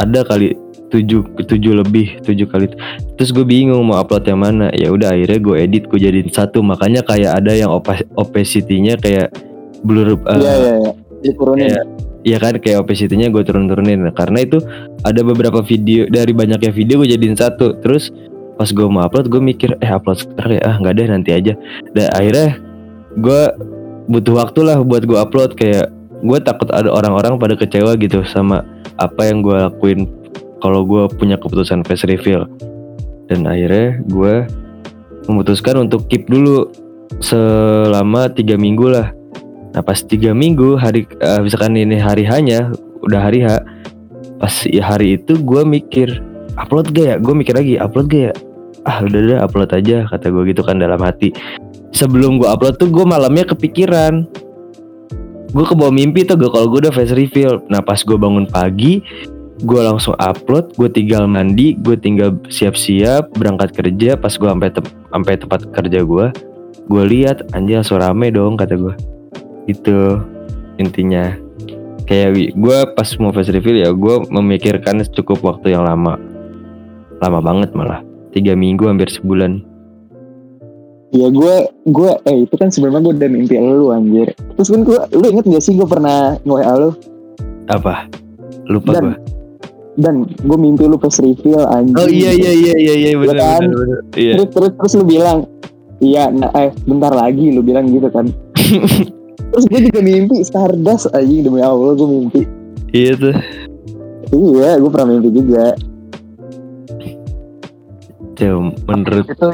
[0.00, 0.56] Ada kali
[0.88, 2.72] tujuh tujuh lebih tujuh kali.
[3.20, 4.72] Terus gue bingung mau upload yang mana.
[4.72, 6.64] Ya udah akhirnya gue edit gue jadiin satu.
[6.64, 9.28] Makanya kayak ada yang opa- opacity-nya kayak
[9.84, 10.92] blur eh, Iya iya iya.
[11.20, 11.68] Diturunin.
[11.68, 11.84] kayak
[12.26, 14.08] Iya kan kayak opacity-nya gue turun-turunin.
[14.16, 14.58] Karena itu
[15.06, 17.76] ada beberapa video Dari banyaknya video gue jadiin satu.
[17.80, 18.12] Terus
[18.56, 20.62] pas gue mau upload gue mikir Eh upload sekarang ya.
[20.64, 21.52] Ah nggak deh nanti aja.
[21.96, 22.60] Dan akhirnya
[23.16, 23.42] gue
[24.06, 25.56] butuh waktu lah buat gue upload.
[25.56, 25.95] Kayak
[26.26, 28.66] gue takut ada orang-orang pada kecewa gitu Sama
[28.98, 30.10] apa yang gue lakuin
[30.58, 32.50] Kalau gue punya keputusan face reveal.
[33.30, 34.46] Dan akhirnya gue
[35.30, 36.66] memutuskan untuk keep dulu
[37.22, 39.14] Selama tiga minggu lah.
[39.72, 42.72] Nah pas tiga minggu hari eh, misalkan ini hari hanya
[43.04, 43.60] udah hari H
[44.36, 46.20] pas ya hari itu gue mikir
[46.56, 47.16] upload gak ya?
[47.20, 48.34] Gue mikir lagi upload gak ya?
[48.88, 51.32] Ah udah udah upload aja kata gue gitu kan dalam hati.
[51.94, 54.26] Sebelum gue upload tuh gue malamnya kepikiran
[55.56, 57.64] gue kebawa mimpi tuh gue kalau gue udah face reveal.
[57.72, 59.00] Nah pas gue bangun pagi
[59.56, 64.20] gue langsung upload gue tinggal mandi gue tinggal siap-siap berangkat kerja.
[64.20, 66.26] Pas gue sampai tem- sampai tempat kerja gue
[66.86, 68.94] gue lihat anjir langsung rame dong kata gue
[69.64, 70.20] itu
[70.76, 71.32] intinya.
[72.06, 76.20] Kayak gue pas mau face reveal ya gue memikirkan cukup waktu yang lama.
[77.24, 78.04] Lama banget malah.
[78.36, 79.64] Tiga minggu hampir sebulan
[81.08, 81.54] Iya gue
[81.86, 84.34] gue eh itu kan sebenarnya gue udah mimpi lu anjir.
[84.56, 86.90] Terus kan gue lu inget gak sih gue pernah nge-WA lu
[87.66, 88.06] apa
[88.64, 89.16] lupa Dan- gue
[89.96, 91.96] dan gue mimpi lu pas reveal anjir.
[91.96, 93.60] oh iya iya iya iya iya benar kan?
[93.64, 95.38] benar benar iya Terus terus terus lu bilang
[95.98, 98.28] iya nah, eh bentar lagi lu bilang gitu kan.
[99.50, 102.40] terus gue juga mimpi Stardust anjing demi Allah gue mimpi.
[102.90, 103.34] iya tuh
[104.26, 105.70] Iya gue pernah mimpi juga.
[108.34, 109.48] Cuma menurut Itu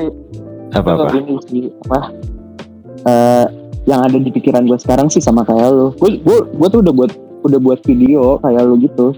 [0.72, 1.98] apa apa itu ini sih apa
[3.04, 3.46] eh
[3.82, 5.90] yang ada di pikiran gue sekarang sih sama kayak lu.
[5.94, 7.10] Gue gue gue tuh udah buat
[7.42, 9.10] udah buat video kayak lu gitu.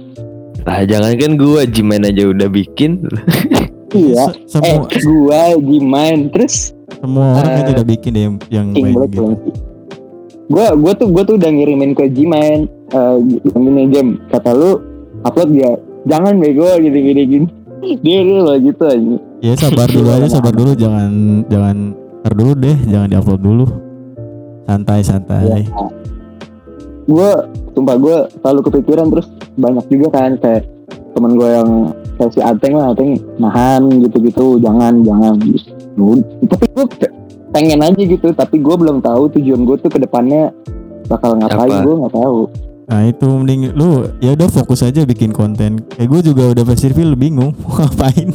[0.64, 3.04] lah jangan kan gue Jimen aja udah bikin
[3.94, 4.32] Iya.
[4.48, 9.36] Se- semua Eh, gua Jiman terus semua orang itu udah bikin deh yang yang gitu.
[10.46, 14.80] Gua gua tuh gua tuh udah ngirimin ke Jiman eh yang ini game kata lu
[15.22, 17.46] upload ya jangan bego gini gini gini
[18.00, 21.10] dia lah gitu aja Ya sabar dulu aja, sabar dulu jangan
[21.52, 21.76] jangan
[22.24, 23.64] ntar dulu deh, jangan diupload dulu.
[24.64, 25.44] Santai santai.
[25.44, 25.60] ya.
[27.04, 27.30] gue
[27.76, 29.28] sumpah gue selalu kepikiran terus
[29.60, 30.64] banyak juga kan kayak
[31.12, 31.70] temen gue yang
[32.16, 35.68] kayak si Ateng lah Ateng nahan gitu-gitu jangan jangan gitu.
[36.48, 36.84] tapi gue
[37.52, 40.48] pengen aja gitu tapi gue belum tahu tujuan gue tuh ke depannya
[41.04, 41.84] bakal ngapain Apa?
[41.84, 42.38] gue nggak tahu
[42.84, 45.80] Nah itu mending lu ya udah fokus aja bikin konten.
[45.96, 48.30] Kayak gue juga udah festival bingung mau ngapain.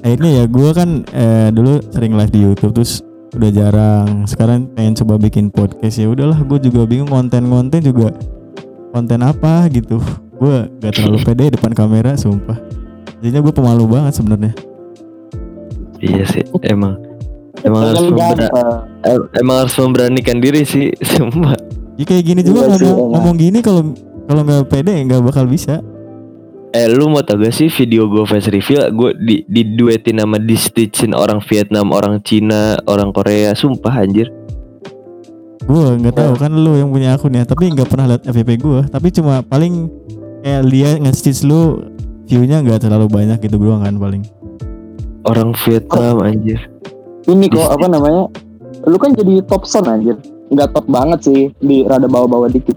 [0.00, 3.02] Akhirnya ya gue kan eh, dulu sering live di YouTube terus
[3.34, 4.08] udah jarang.
[4.26, 8.14] Sekarang pengen coba bikin podcast ya udahlah gue juga bingung konten-konten juga
[8.94, 9.98] konten apa gitu.
[10.40, 12.56] Gue gak terlalu pede depan kamera sumpah.
[13.20, 14.54] Jadinya gue pemalu banget sebenarnya.
[16.00, 16.96] Iya sih, emang
[17.60, 18.08] emang harus
[19.36, 21.79] emang harus memberanikan diri sih, sumpah.
[22.00, 23.92] Ya kayak gini juga Iya sih, ngomong ngomong gini kalau
[24.24, 25.84] kalau nggak pede nggak bakal bisa.
[26.72, 30.54] Eh lu mau tau gak sih video gue face reveal gue di diduetin sama di
[30.56, 34.32] stitchin orang Vietnam, orang Cina, orang Korea, sumpah anjir.
[35.66, 38.80] Gue nggak tahu kan lu yang punya akun ya, tapi nggak pernah lihat FYP gue.
[38.86, 39.90] Tapi cuma paling
[40.46, 41.84] kayak lihat nge-stitch lu
[42.30, 44.22] view-nya nggak terlalu banyak gitu doang kan paling.
[45.26, 46.70] Orang Vietnam anjir.
[47.28, 48.24] ini kok apa namanya
[48.88, 50.16] lu kan jadi top son anjir
[50.50, 52.76] nggak top banget sih di rada bawah-bawah dikit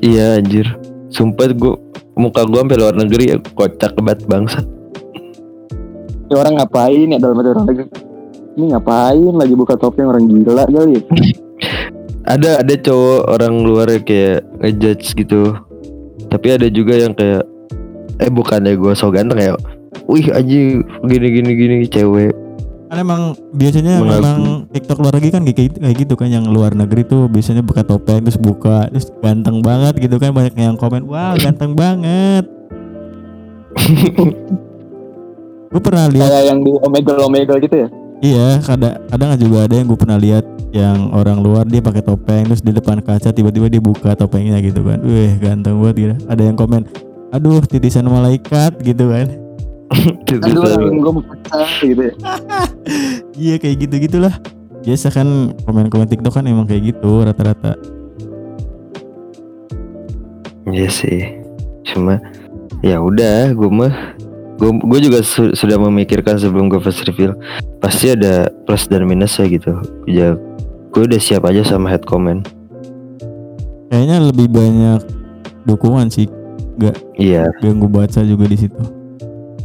[0.00, 0.64] Iya anjir.
[1.12, 1.76] Sumpah gue
[2.16, 4.66] muka gue sampai luar negeri ya kocak banget bangsat.
[6.30, 7.84] ini orang ngapain ya dalam hati orang lagi
[8.54, 11.02] ini ngapain lagi buka topeng orang gila kali ya
[12.30, 15.58] Ada ada cowok orang luar yang kayak ngejudge gitu.
[16.30, 17.42] Tapi ada juga yang kayak
[18.22, 19.52] eh bukannya gue so ganteng ya.
[20.06, 22.30] Wih anjing gini gini gini cewek.
[22.90, 24.14] Kan emang biasanya Mengaku.
[24.18, 24.38] memang
[24.74, 27.86] TikTok luar negeri kan kayak gitu, kayak gitu kan yang luar negeri tuh biasanya buka
[27.86, 32.50] topeng terus buka terus ganteng banget gitu kan banyak yang komen wow ganteng banget.
[35.70, 37.88] gue pernah lihat kayak yang di Omegle Omegle gitu ya
[38.20, 40.44] Iya, kadang kadang juga ada yang gue pernah lihat
[40.76, 44.84] yang orang luar dia pakai topeng terus di depan kaca tiba-tiba dia buka topengnya gitu
[44.84, 45.00] kan.
[45.00, 46.14] Wih, ganteng banget gitu.
[46.28, 46.84] Ada yang komen,
[47.32, 49.24] "Aduh, titisan malaikat" gitu kan.
[50.46, 52.14] aduh yang gue mau pecah gitu ya
[53.40, 54.34] Iya, kayak gitu-gitulah.
[54.80, 55.28] Biasa kan
[55.64, 57.76] komen-komen TikTok kan emang kayak gitu rata-rata.
[60.66, 61.20] Iya sih.
[61.84, 62.20] Cuma
[62.80, 63.92] ya udah gue mah
[64.56, 67.32] gue gue juga su- sudah memikirkan sebelum gue first reveal
[67.80, 69.72] pasti ada plus dan minusnya gitu.
[70.04, 70.36] Ya
[70.90, 72.44] gue udah siap aja sama head comment.
[73.88, 75.00] Kayaknya lebih banyak
[75.64, 76.28] dukungan sih
[77.16, 77.44] Iya.
[77.60, 78.80] yang gue baca juga di situ.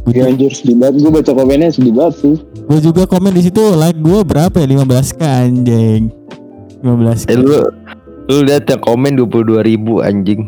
[0.06, 1.02] Gue ya anjir sedih banget.
[1.02, 2.34] Gue baca komennya sedih banget sih.
[2.70, 4.66] Gue juga komen di situ like gue berapa ya?
[4.70, 6.02] 15 k anjing.
[6.86, 7.34] 15 k.
[7.34, 7.58] Eh lu
[8.30, 10.46] lu lihat yang komen 22 ribu anjing.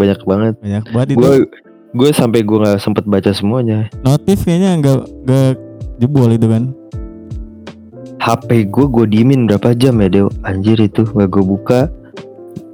[0.00, 0.54] Banyak banget.
[0.64, 1.20] banyak banget itu.
[1.20, 1.36] Gue
[1.92, 3.86] gue sampai gue nggak sempet baca semuanya.
[4.00, 4.98] notif kayaknya nggak
[5.28, 5.52] nggak
[6.00, 6.72] jebol itu kan.
[8.24, 11.92] HP gue gue diemin berapa jam ya Dew Anjir itu gak gue buka.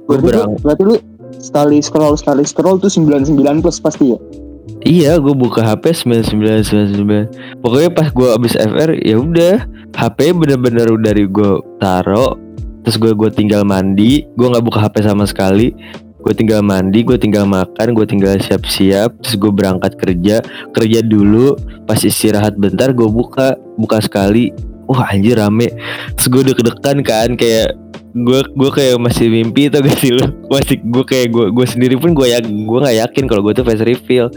[0.07, 0.95] Gue berarti, berang lu, berarti lu
[1.43, 4.19] sekali scroll sekali scroll tuh 99 plus pasti ya
[4.81, 9.55] Iya gue buka HP 9999 Pokoknya pas gue abis FR ya udah.
[9.93, 12.37] HP bener-bener dari gue taro.
[12.81, 14.25] Terus gue gue tinggal mandi.
[14.33, 15.73] Gue nggak buka HP sama sekali.
[16.21, 19.21] Gue tinggal mandi, gue tinggal makan, gue tinggal siap-siap.
[19.21, 20.45] Terus gue berangkat kerja.
[20.69, 21.57] Kerja dulu
[21.89, 23.57] Pas istirahat bentar gue buka.
[23.77, 24.53] Buka sekali
[24.91, 25.71] Wah anjir rame.
[26.19, 27.79] Terus gue deg-degan kan Kayak
[28.11, 30.27] gue gue kayak masih mimpi tau gak sih lu?
[30.51, 33.63] Masih gue kayak gue gue sendiri pun gue ya gue nggak yakin kalau gue tuh
[33.63, 34.27] face reveal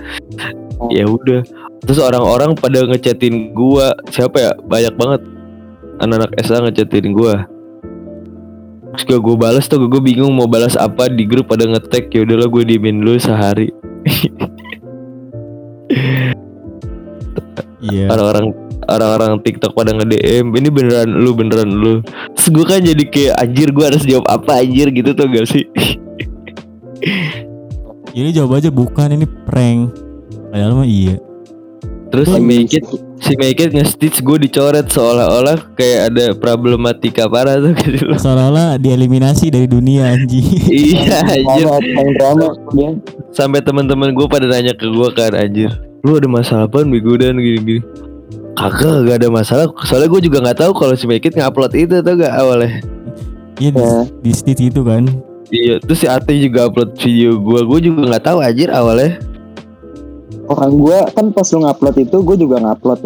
[0.95, 1.43] ya udah.
[1.85, 3.93] Terus orang-orang pada ngechatin gua.
[4.09, 4.53] Siapa ya?
[4.57, 5.21] Banyak banget
[6.01, 7.45] anak-anak SA ngechatin gua.
[8.95, 12.15] Terus gue gue balas tuh gue bingung mau balas apa di grup pada ngetek.
[12.15, 13.75] Ya udahlah gue diemin dulu sehari
[17.87, 18.07] iya.
[18.09, 18.53] Orang-orang
[18.85, 22.01] orang-orang TikTok pada nge DM ini beneran lu beneran lu.
[22.33, 24.89] Terus gue kan jadi kayak anjir gue harus jawab apa anjir?
[24.89, 25.65] Gitu tuh gak sih?
[28.15, 29.91] Ini jawab aja bukan ini prank.
[30.49, 31.19] Padahal mah iya.
[32.09, 32.85] Terus si Lagi- Make It
[33.19, 37.75] si Make It nge-stitch gue dicoret seolah-olah kayak ada problematika parah tuh.
[37.75, 40.47] Gitu loh seolah-olah dieliminasi dari dunia anjing.
[40.71, 41.67] Iya anjir.
[43.35, 47.17] Sampai teman-teman gue pada nanya ke gue kan anjir lu ada masalah apa bego?
[47.17, 47.81] Dan gini-gini.
[48.55, 49.67] Kagak gak ada masalah.
[49.83, 52.85] Soalnya gue juga nggak tahu kalau si Make It ngupload itu tuh gak awalnya.
[53.59, 53.93] Iya di, Ya.
[54.23, 55.09] di stitch itu kan.
[55.51, 59.19] Iya terus si Ate juga upload video gue gue juga nggak tahu anjir awalnya.
[60.45, 63.01] Orang gue kan pas lu ngupload itu gue juga ngupload.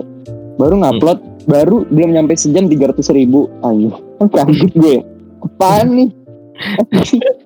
[0.59, 3.47] Baru ngupload baru belum nyampe sejam tiga ratus ribu.
[3.63, 4.97] Ayo kaget gue.
[5.39, 6.09] Apaan nih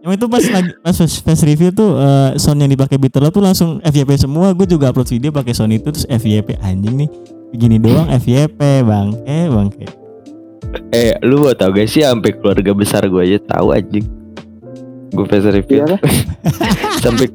[0.00, 3.40] Emang itu pas lagi pas fast review tuh eh, sound yang dipakai Bitter Love tuh
[3.40, 4.50] langsung FYP semua.
[4.50, 7.10] Gue juga upload video pakai sound itu terus FYP anjing nih.
[7.50, 9.84] Begini doang FYP bangke bangke.
[10.90, 14.06] Eh, lu mau tau gak sih sampai keluarga besar gue aja tahu anjing.
[15.10, 16.00] Gue face review Iya kan?
[17.04, 17.26] sampai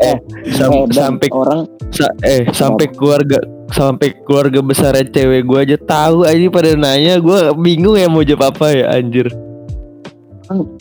[0.00, 0.16] eh
[0.50, 3.38] sam- Eh, dan sampai orang sa- eh sampai keluarga
[3.70, 8.50] sampai keluarga besar cewek gue aja tahu aja pada nanya gue bingung ya mau jawab
[8.50, 9.30] apa ya anjir.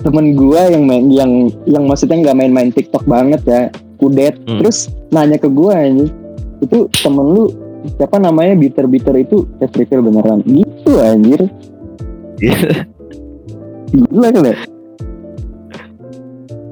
[0.01, 1.31] Temen gue yang main yang
[1.69, 3.61] yang maksudnya nggak main-main TikTok banget ya
[4.01, 4.57] kudet Hmm.
[4.63, 6.05] terus nanya ke gue ini
[6.59, 7.43] itu temen lu
[7.95, 11.45] siapa namanya bitter bitter itu tes refill beneran gitu anjir
[13.93, 14.57] gila kan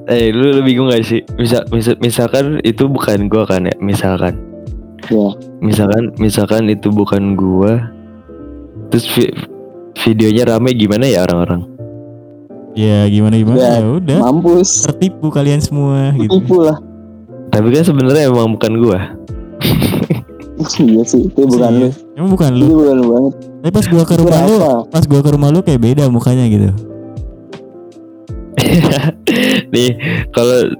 [0.08, 1.20] eh lu, lu bingung gak sih?
[1.36, 4.40] Misal, misal misalkan itu bukan gue kan ya, misalkan.
[5.12, 5.28] Ya.
[5.60, 7.92] Misalkan misalkan itu bukan gua
[8.88, 9.36] terus vi-
[10.00, 11.77] videonya rame gimana ya orang-orang?
[12.72, 16.30] Ya gimana gimana Ya, ya udah mampus tertipu kalian semua gitu.
[16.32, 16.78] tipu lah
[17.48, 19.00] Tapi kan sebenarnya emang bukan gua.
[20.76, 21.80] iya sih itu bukan Iya.
[21.80, 22.74] lu Emang bukan itu lu.
[22.78, 25.60] bukan lu banget Tapi pas gua ke Itu rumah lu, pas gua ke rumah lu
[25.60, 26.70] kayak beda mukanya gitu.
[29.70, 29.90] Nih,
[30.30, 30.74] kalau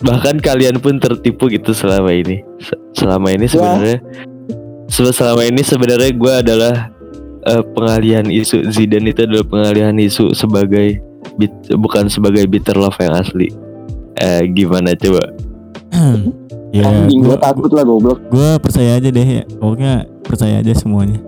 [0.00, 2.42] bahkan kalian pun tertipu gitu selama ini.
[2.58, 3.98] Se- Selama ini sebenarnya
[4.86, 6.90] se- selama ini sebenarnya gua adalah
[7.44, 10.98] eh, pengalihan isu Zidane itu adalah pengalihan isu sebagai
[11.36, 13.48] bit- bukan sebagai bitter love yang asli.
[14.16, 15.24] Eh gimana coba?
[16.70, 19.44] ya anjing gue gua, takut lah goblok gua percaya aja deh ya.
[19.58, 21.18] Pokoknya percaya aja semuanya.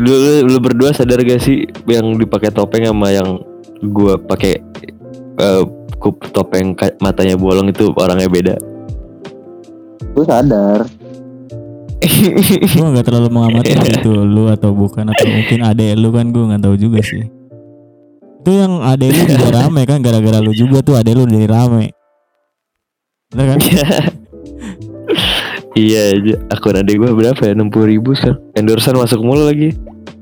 [0.00, 3.38] Lu, lu, lu berdua sadar gak sih yang dipakai topeng sama yang
[3.84, 4.58] gua pakai
[5.36, 5.62] eh,
[6.00, 8.56] kup topeng matanya bolong itu orangnya beda.
[10.10, 10.82] gue sadar
[12.74, 13.70] Gua nggak terlalu mengamati
[14.02, 17.28] itu lu atau bukan atau mungkin adek lu kan gua nggak tahu juga sih.
[18.40, 21.92] Itu yang adek lu juga rame kan gara-gara lu juga tuh adek lu jadi rame.
[23.30, 23.58] Bener kan?
[25.76, 26.16] iya.
[26.16, 26.34] Aja.
[26.48, 27.52] Akun adek gua berapa ya?
[27.52, 29.76] 60 ribu sekarang Endorsean masuk mulu lagi.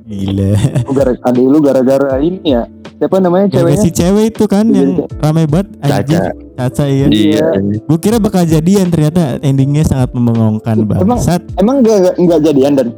[0.05, 0.51] Gila.
[0.91, 2.67] Gara adek lu gara-gara ini ya?
[2.99, 3.79] Siapa namanya ceweknya?
[3.79, 5.71] si cewek itu kan yang rame banget.
[5.79, 6.19] Anjing.
[6.19, 6.35] Caca.
[6.59, 7.07] Caca iya.
[7.07, 7.47] Iya.
[7.87, 11.39] Gue kira bakal jadian ternyata endingnya sangat membengongkan Emang- bangsat.
[11.55, 12.89] emang gak nggak jadian dan?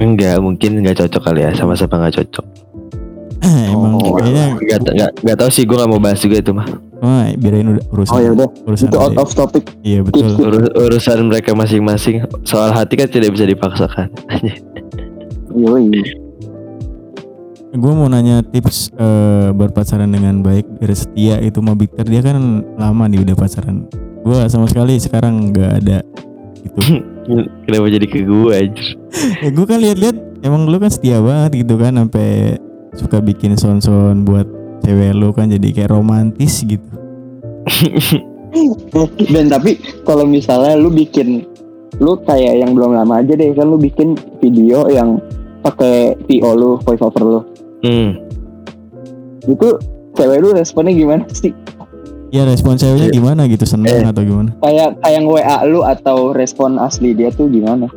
[0.00, 1.52] Enggak mungkin nggak cocok kali ya.
[1.52, 2.46] Sama-sama nggak cocok
[3.72, 6.66] Emang Oh, kayaknya Nggak nggak nggak tahu sih gua nggak mau bahas juga itu mah
[7.00, 8.12] wah, biarin udah urusan.
[8.12, 10.28] oh ya udah urusan itu out of topic Iya betul.
[10.36, 14.08] Urus- Urusan mereka masing-masing Soal hati kan tidak bisa dipaksakan
[15.50, 15.90] Yoi.
[17.70, 22.38] Gue mau nanya tips eh, berpacaran dengan baik biar setia itu mau Victor dia kan
[22.74, 23.86] lama nih udah pacaran.
[24.20, 25.98] Gue sama sekali sekarang nggak ada
[26.60, 26.78] gitu.
[27.64, 28.98] Kenapa jadi ke gua anjir
[29.38, 32.58] ya gue kan lihat-lihat emang lu kan setia banget gitu kan sampai
[32.92, 34.46] suka bikin sound-sound buat
[34.80, 36.82] cewek lu kan jadi kayak romantis gitu.
[39.28, 41.46] dan tapi kalau misalnya lu bikin
[41.96, 45.20] lu kayak yang belum lama aja deh kan lu bikin video yang
[45.60, 47.40] pakai VO lu voice over lu
[47.80, 48.16] Hmm
[49.42, 49.68] itu
[50.12, 51.52] cewek lu responnya gimana sih
[52.30, 53.16] Ya respon ceweknya Iya.
[53.16, 54.06] gimana gitu seneng Eh.
[54.06, 54.54] atau gimana?
[54.60, 57.90] kayak kayak WA lu atau respon asli dia tuh gimana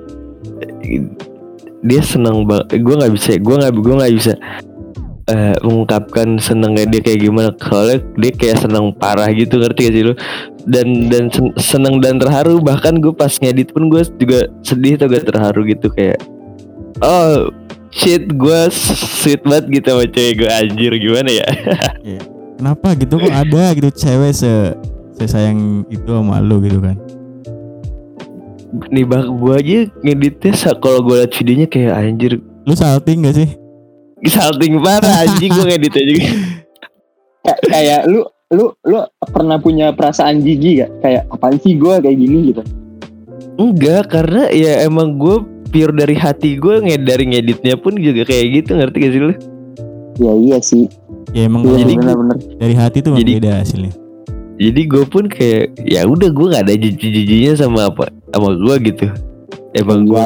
[1.79, 4.33] dia senang banget gue nggak bisa gue nggak gue nggak bisa
[5.29, 7.49] eh, mengungkapkan senengnya dia kayak gimana.
[7.59, 10.13] Soalnya dia kayak senang parah gitu ngerti gak sih lu?
[10.63, 12.59] Dan dan sen- seneng dan terharu.
[12.59, 16.19] Bahkan gue pas ngedit pun gue juga sedih tuh gak terharu gitu kayak
[17.03, 17.51] oh
[17.93, 21.47] shit gue sweet banget gitu sama cewek gue anjir gimana ya?
[22.57, 23.19] Kenapa gitu?
[23.19, 24.51] Kok ada gitu cewek se
[25.19, 26.97] sesayang itu sama lu gitu kan?
[28.89, 32.31] nih bang gue aja ngeditnya kalau gue liat videonya kayak anjir.
[32.65, 33.49] Lu salting gak sih?
[34.25, 36.27] Salting parah anjing gue ngeditnya juga
[37.43, 38.21] Kay- kayak lu
[38.53, 42.63] lu lu pernah punya perasaan jijik gak kayak apaan sih gue kayak gini gitu
[43.53, 45.37] Enggak, karena ya emang gue
[45.69, 49.33] pure dari hati gue nged dari ngeditnya pun juga kayak gitu ngerti gak sih lu?
[50.15, 50.85] ya iya sih
[51.33, 53.93] Ya emang iya kalau bener-bener dari hati tuh Jadi- beda hasilnya.
[54.53, 59.09] Jadi gue pun kayak ya udah gue nggak ada jijik-jijiknya sama apa sama gue gitu.
[59.73, 60.21] Emang gue.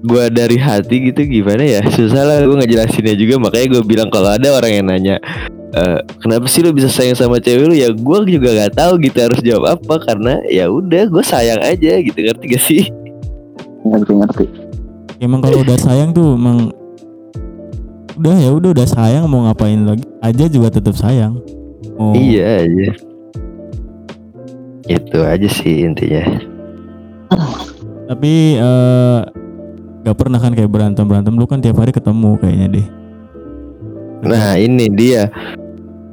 [0.00, 4.32] Gue dari hati gitu gimana ya susah lah gue ngejelasinnya juga makanya gue bilang kalau
[4.32, 5.16] ada orang yang nanya
[5.70, 9.18] "Eh, kenapa sih lu bisa sayang sama cewek lu ya gue juga nggak tahu gitu
[9.20, 12.84] harus jawab apa karena ya udah gue sayang aja gitu ngerti gak sih?
[13.80, 14.44] ngerti ngerti
[15.20, 16.72] Emang kalau udah sayang tuh emang
[18.16, 21.36] udah ya udah udah sayang mau ngapain lagi aja juga tetap sayang.
[22.00, 22.88] Oh, Iya aja.
[24.88, 26.24] Itu aja sih intinya.
[28.08, 29.20] Tapi eh
[30.00, 32.86] gak pernah kan kayak berantem berantem lu kan tiap hari ketemu kayaknya deh.
[34.20, 35.28] Nah ini dia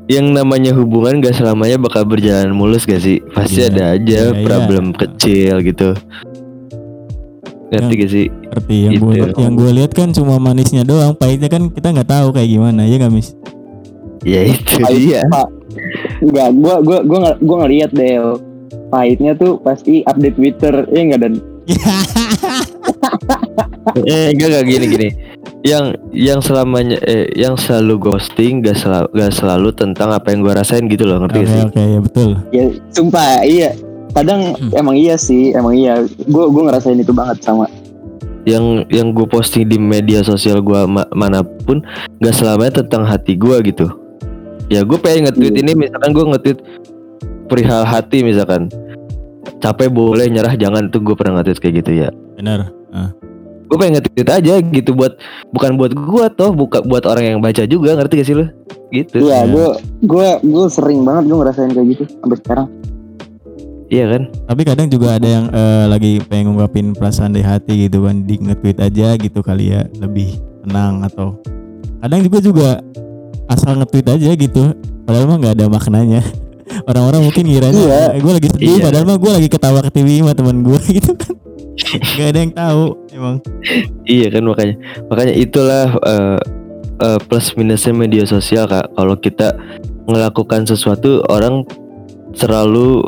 [0.08, 3.19] yang namanya hubungan gak selamanya bakal berjalan mulus gak sih?
[3.32, 4.43] Pasti Iya, ada aja iya, iya.
[4.43, 5.91] problem kecil gitu.
[7.67, 8.28] Ngerti gak sih?
[8.47, 9.39] Seperti yang gue Gitu.
[9.43, 12.95] yang gue lihat kan cuma manisnya doang, pahitnya kan kita nggak tahu kayak gimana ya
[12.95, 13.36] gak mis?
[14.23, 15.21] Ya itu Pahit, dia.
[16.19, 18.17] Enggak, gua gua gua nggak gua ngeliat deh.
[18.88, 21.34] Pahitnya tuh pasti update Twitter, ya enggak dan
[24.04, 25.10] Eh enggak enggak gini gini.
[25.62, 30.54] Yang yang selamanya eh yang selalu ghosting gak selalu gak selalu tentang apa yang gua
[30.56, 31.63] rasain gitu loh, ngerti Oke gak sih?
[31.65, 32.30] oke ya betul.
[32.52, 33.70] ya sumpah iya.
[34.10, 34.72] Kadang Hmm.
[34.74, 36.02] emang iya sih, emang iya.
[36.26, 37.65] Gua gua ngerasain itu banget sama.
[38.43, 41.84] Yang yang gue posting di media sosial gua ma- mana pun
[42.17, 43.91] gak selamanya tentang hati gua gitu.
[44.67, 45.62] Ya gue pengen nge-tweet Iya.
[45.62, 46.60] ini misalkan gue nge-tweet
[47.46, 48.67] perihal hati misalkan.
[49.58, 52.10] Capek boleh nyerah jangan tuh gue pernah nge-tweet kayak gitu ya.
[52.36, 52.72] Benar.
[52.89, 53.12] Ah.
[53.67, 55.19] Gue pengen nge-tweet aja gitu buat
[55.51, 58.47] bukan buat gua toh, bukan buat orang yang baca juga, ngerti gak sih lu?
[58.89, 59.19] Gitu.
[59.21, 59.51] Iya, Iya.
[59.51, 59.67] gua
[60.01, 62.67] gua gua sering banget gua ngerasain kayak gitu sampai sekarang.
[63.88, 64.21] Iya kan?
[64.45, 68.36] Tapi kadang juga ada yang eh, lagi pengen ngungkapin perasaan di hati gitu kan di
[68.38, 71.39] nge-tweet aja gitu kali ya lebih tenang atau
[71.97, 72.69] kadang juga juga
[73.47, 76.19] asal nge-tweet aja gitu padahal mah nggak ada maknanya
[76.89, 78.03] orang-orang mungkin ngiranya Iya.
[78.17, 78.84] gue lagi sedih Iya.
[78.84, 81.34] padahal mah gue lagi ketawa ke TV sama teman gue gitu kan
[82.18, 83.38] nggak ada yang tahu emang
[84.08, 84.76] Iya kan makanya
[85.12, 86.40] makanya itulah eh,
[87.02, 88.90] eh, plus minusnya media sosial kak.
[88.98, 89.54] Kalau kita
[90.08, 91.68] melakukan sesuatu orang
[92.34, 93.06] selalu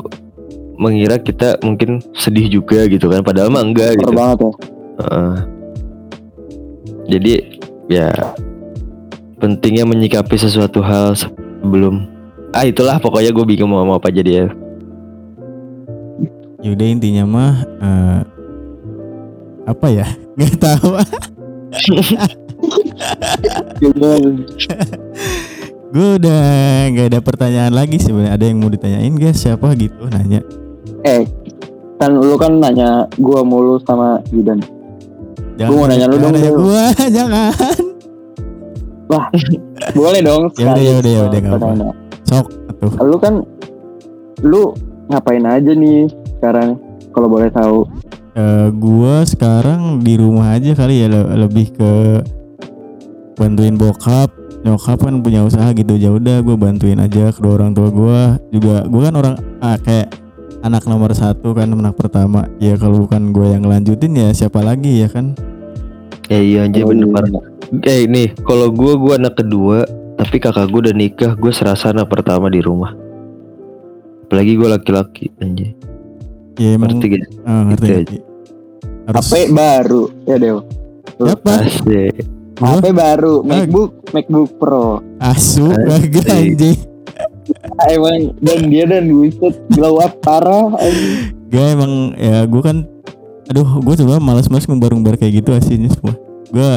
[0.80, 3.24] mengira kita mungkin sedih juga gitu kan.
[3.26, 4.14] Padahal mah enggak Parah gitu.
[4.16, 4.52] banget ya.
[5.00, 5.36] Heeh.
[7.10, 7.34] Jadi
[7.90, 8.10] ya
[9.42, 12.06] pentingnya menyikapi sesuatu hal sebelum
[12.54, 14.48] ah itulah pokoknya gue bingung mau ngomong apa jadi ya.
[16.60, 18.20] yaudah intinya mah eh,
[19.70, 20.06] apa ya?
[20.36, 20.90] Nggak tahu.
[25.90, 26.42] Gue udah
[26.94, 28.34] nggak ada pertanyaan lagi sebenarnya.
[28.38, 30.06] Ada yang mau ditanyain guys siapa gitu?
[30.10, 30.42] Nanya.
[31.02, 31.26] Eh,
[31.98, 34.60] kan lu kan nanya gua mulu sama Yudan.
[35.60, 36.84] jangan mau nanya lu dong, nanya gua.
[37.18, 37.52] Jangan.
[39.98, 41.96] Boleh dong Ya udah, ya udah, ya udah, pertanyaan.
[42.24, 42.92] sok atuh.
[43.02, 43.34] Lu kan
[44.46, 44.62] lu
[45.10, 46.06] ngapain aja nih
[46.38, 46.78] sekarang?
[47.10, 47.90] Kalau boleh tahu?
[48.32, 51.92] Eh, gua sekarang di rumah aja kali ya le- lebih ke
[53.36, 57.88] bantuin bokap nyokap kan punya usaha gitu ya udah gue bantuin aja kedua orang tua
[57.88, 58.20] gua
[58.52, 60.12] juga gua kan orang ah, kayak
[60.60, 65.00] anak nomor satu kan anak pertama ya kalau bukan gue yang ngelanjutin ya siapa lagi
[65.00, 65.32] ya kan
[66.28, 67.42] Ya iya aja Oh, bener banget.
[67.82, 69.82] Eh nih, kalau gue gue anak kedua,
[70.13, 72.94] tapi kakak gue udah nikah, gue serasa anak pertama di rumah.
[74.24, 75.74] Apalagi gue laki-laki, anjay.
[76.60, 77.22] Ya emang Ngerti gak?
[77.43, 78.17] ah, ngerti, Gitu ngerti.
[79.08, 80.58] harus HP baru ya Dew.
[81.41, 82.13] Asik.
[82.56, 82.76] Gua?
[82.76, 83.34] HP baru.
[83.41, 85.00] MacBook, MacBook Pro.
[85.17, 86.78] asu kagak anjing
[87.76, 90.69] Ah, emang dan dia dan buset glow up parah.
[90.78, 91.34] anjing.
[91.50, 92.86] Gak emang ya gue kan
[93.48, 96.13] Aduh gue coba males-males ngumbar-ngumbar kayak gitu aslinya semua
[96.48, 96.69] Gue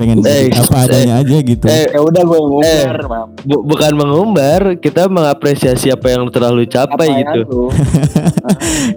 [0.00, 3.28] pengen Eh, apa adanya aja gitu Eh, Ya udah gue ngumbar, Mam.
[3.38, 7.36] bu- bukan mengumbar, kita mengapresiasi apa yang telah lu capai Apa gitu.
[7.36, 7.68] yang tuh?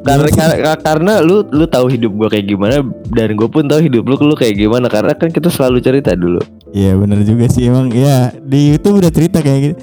[0.02, 4.04] Karena, karena karena lu lu tahu hidup gue kayak gimana dan gue pun tahu hidup
[4.04, 6.39] lu lu kayak gimana karena kan kita selalu cerita dulu.
[6.70, 9.76] Iya bener juga sih emang Ya di Youtube udah cerita kayak gitu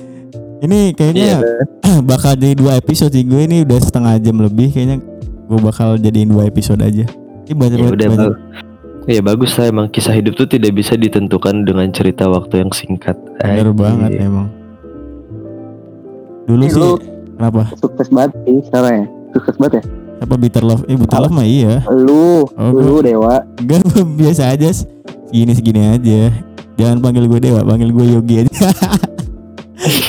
[0.61, 0.93] Ini Iya.
[0.93, 1.31] kayaknya
[2.11, 4.97] bakal jadi dua episode sih Gue ini udah setengah jam lebih Kayaknya
[5.47, 7.07] gue bakal jadiin dua episode aja
[7.47, 8.27] Ini banyak Ya banget udah banyak.
[8.27, 8.70] bang.
[9.05, 13.17] Ya bagus lah emang kisah hidup tuh tidak bisa ditentukan dengan cerita waktu yang singkat.
[13.37, 13.75] Bener Anjay.
[13.75, 14.49] banget emang
[16.45, 16.91] Dulu Ih, sih lu
[17.35, 17.73] Kenapa?
[17.75, 19.07] sukses banget sih sekarang ya.
[19.33, 19.83] Sukses banget ya.
[20.21, 20.85] Apa Bitter Love?
[20.85, 23.41] Eh Bitter Love mah iya Lu, Oh, lu Dewa.
[23.57, 26.29] Enggak gue biasa aja Segini segini aja
[26.77, 28.53] Jangan panggil gue Dewa Panggil gue Yogi aja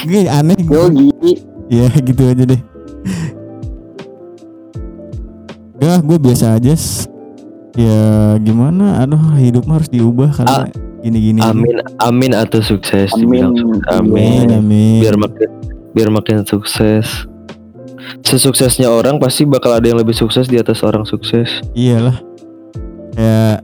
[0.03, 1.33] Gue aneh gue Yogi.
[1.71, 2.59] Ya gitu aja deh
[5.79, 6.75] Ya gue biasa aja
[7.73, 8.03] Ya
[8.37, 10.57] gimana Aduh hidup mah harus diubah Ah, Karena
[10.99, 13.47] gini-gini Amin amin atau sukses Amin.
[13.47, 14.47] Amin Amin.
[14.51, 15.49] amin Biar makin
[15.91, 17.27] biar makin sukses.
[18.21, 21.59] Sesuksesnya orang pasti bakal ada yang lebih sukses di atas orang sukses.
[21.71, 22.15] Iyalah
[23.13, 23.59] Ya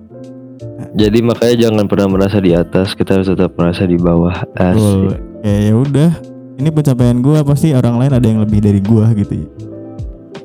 [0.94, 4.34] Jadi makanya jangan pernah merasa di atas, kita harus tetap merasa di bawah.
[4.50, 5.14] betul.
[5.14, 5.20] Asik.
[5.42, 6.12] Ya ya udah
[6.58, 9.48] Ini pencapaian gue Pasti orang lain ada yang lebih dari gue gitu ya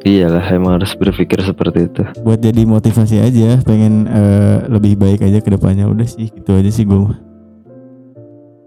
[0.03, 2.03] Iyalah emang harus berpikir seperti itu.
[2.21, 6.67] Buat jadi motivasi aja Pengen eh, lebih baik aja ke depannya Udah sih gitu aja
[6.69, 7.07] sih gue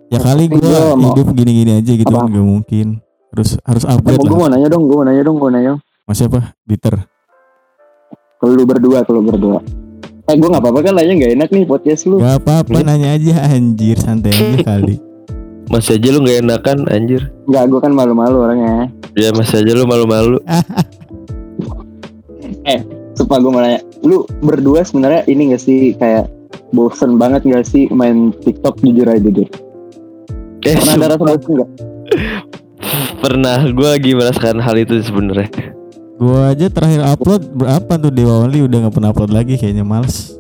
[0.08, 0.64] Ya kali gue
[0.96, 2.24] hidup gini-gini aja gitu Apa?
[2.24, 2.88] kan Gak mungkin
[3.36, 5.70] Harus harus upgrade gue lah mau nanya dong, gue mau nanya dong, gue nanya.
[5.76, 5.82] dong.
[6.08, 6.56] Mas siapa?
[6.64, 6.96] Bitter
[8.40, 9.60] Kalau lu berdua, kalau lu berdua.
[10.26, 12.24] Eh gue nggak apa-apa kan nanya nggak enak nih podcast lu.
[12.24, 15.04] Gak apa-apa nanya aja anjir santai aja kali.
[15.68, 17.28] Masih aja lu gak enakan anjir.
[17.44, 18.88] Nggak, gue kan malu-malu orangnya.
[19.18, 20.40] Ya masih aja lu malu-malu.
[23.16, 26.28] Sumpah gue mau nanya, lu berdua sebenarnya ini gak sih kayak
[26.76, 29.47] bosen banget gak sih main TikTok jujur aja deh.
[30.68, 31.70] Eh, Pernah ada rasa bosen gak?
[33.16, 35.49] pernah gue lagi merasakan hal itu sebenarnya.
[36.16, 40.38] Gua aja terakhir upload berapa tuh Dewa Only udah nggak pernah upload lagi kayaknya males.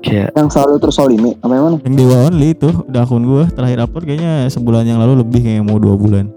[0.00, 1.76] Kayak Yang selalu tersolimi apa yang mana?
[1.82, 5.66] Yang Dewa Only itu udah akun gua terakhir upload kayaknya sebulan yang lalu lebih kayak
[5.66, 6.30] mau dua bulan.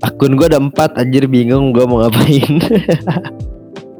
[0.00, 2.52] Akun gue ada empat anjir bingung gue mau ngapain.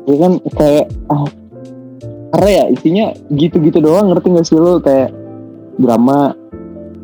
[0.08, 1.28] Ya kan kayak ah,
[2.32, 5.12] karena ya isinya gitu-gitu doang ngerti gak sih lu kayak
[5.76, 6.32] drama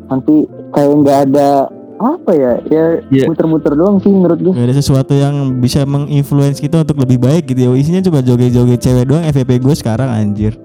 [0.09, 1.69] nanti kayak nggak ada
[2.01, 3.29] apa ya ya Iya.
[3.29, 4.53] muter-muter doang sih menurut gue.
[4.57, 7.69] Gak ada sesuatu yang bisa menginfluence kita untuk lebih baik gitu ya.
[7.77, 10.57] Isinya cuma joget-joget cewek doang FVP gue sekarang anjir.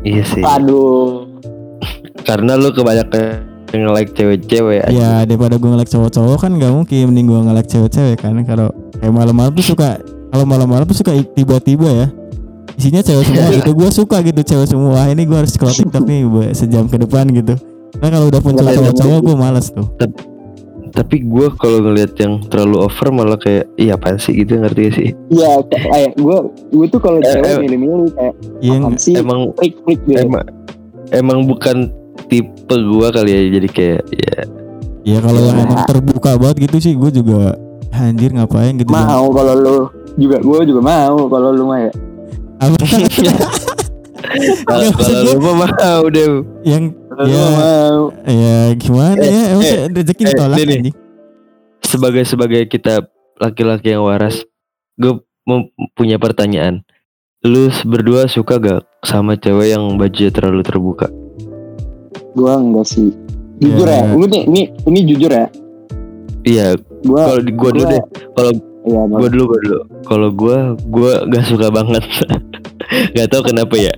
[0.00, 0.46] iya sih.
[0.46, 1.26] Aduh.
[2.30, 4.82] Karena lu kebanyakan nge-like cewek-cewek.
[4.90, 9.12] Ya daripada gue nge-like cowok-cowok kan gak mungkin mending gue nge-like cewek-cewek kan kalau kayak
[9.12, 9.96] malam-malam tuh suka
[10.28, 12.06] kalau malam-malam tuh suka tiba-tiba ya
[12.74, 16.22] isinya cewek semua gitu gue suka gitu cewek semua ini gue harus scroll TikTok nih
[16.24, 17.54] buat sejam ke depan gitu
[17.98, 19.26] nah kalau udah muncul Iya, iya, cowok-cowok iya.
[19.26, 19.86] gue males tuh
[20.90, 24.94] Tapi gue kalau ngeliat yang terlalu over malah kayak iya apaan sih gitu ngerti gak
[24.98, 25.08] sih?
[25.30, 26.36] Ya kayak gue
[26.74, 27.58] gue tuh kalau Eh, cewek eh.
[27.62, 30.18] milih-milih kayak yang sih Emang freak gitu.
[30.18, 30.42] emang
[31.14, 31.94] emang bukan
[32.26, 34.38] tipe gue kali ya jadi kayak ya
[35.02, 35.64] ya kalau yang Ya.
[35.64, 37.56] emang terbuka banget gitu sih gue juga
[37.90, 38.88] anjir ngapain gitu.
[38.88, 39.76] Mau kalau lu
[40.14, 41.92] juga gue juga mau kalau lu mah ya.
[44.62, 44.86] Kalau
[45.26, 46.28] lu mah mau deh.
[46.62, 47.44] yang Ya.
[47.50, 48.00] mau.
[48.22, 50.90] ya gimana Eh, ya emang eh, rezeki eh, ditolak ini
[51.82, 53.04] Sebagai sebagai kita
[53.36, 54.40] laki-laki yang waras,
[54.94, 55.18] gue
[55.92, 56.80] punya pertanyaan.
[57.42, 61.08] Lu berdua suka gak sama cewek yang bajunya terlalu terbuka?
[62.32, 63.10] Gua enggak sih.
[63.58, 64.00] Jujur Ya.
[64.00, 65.46] ya, ini nih, ini ini jujur ya.
[66.40, 66.66] Iya,
[67.02, 68.02] Gua kalau di gua dulu gua- deh.
[68.32, 69.78] Kalau Iya, Gue dulu, gue dulu.
[70.02, 70.56] Kalau gue,
[70.88, 72.00] gue gak suka banget.
[73.14, 73.92] gak tahu kenapa ya.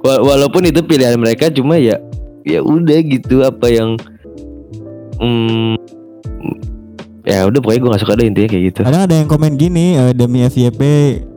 [0.00, 1.98] Wa- Walaupun itu pilihan mereka, cuma ya,
[2.42, 3.42] ya udah gitu.
[3.42, 3.98] Apa yang,
[5.18, 5.74] hmm,
[7.24, 8.80] ya udah pokoknya gue gak suka deh intinya kayak gitu.
[8.82, 10.80] kadang ada yang komen gini eh, demi FYP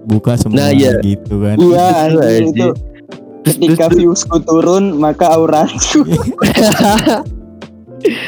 [0.06, 1.00] buka semua Nah, iya.
[1.00, 2.78] gitu kan Iya, Itu itu Terus,
[3.50, 6.04] ketika viewsku turun maka auraku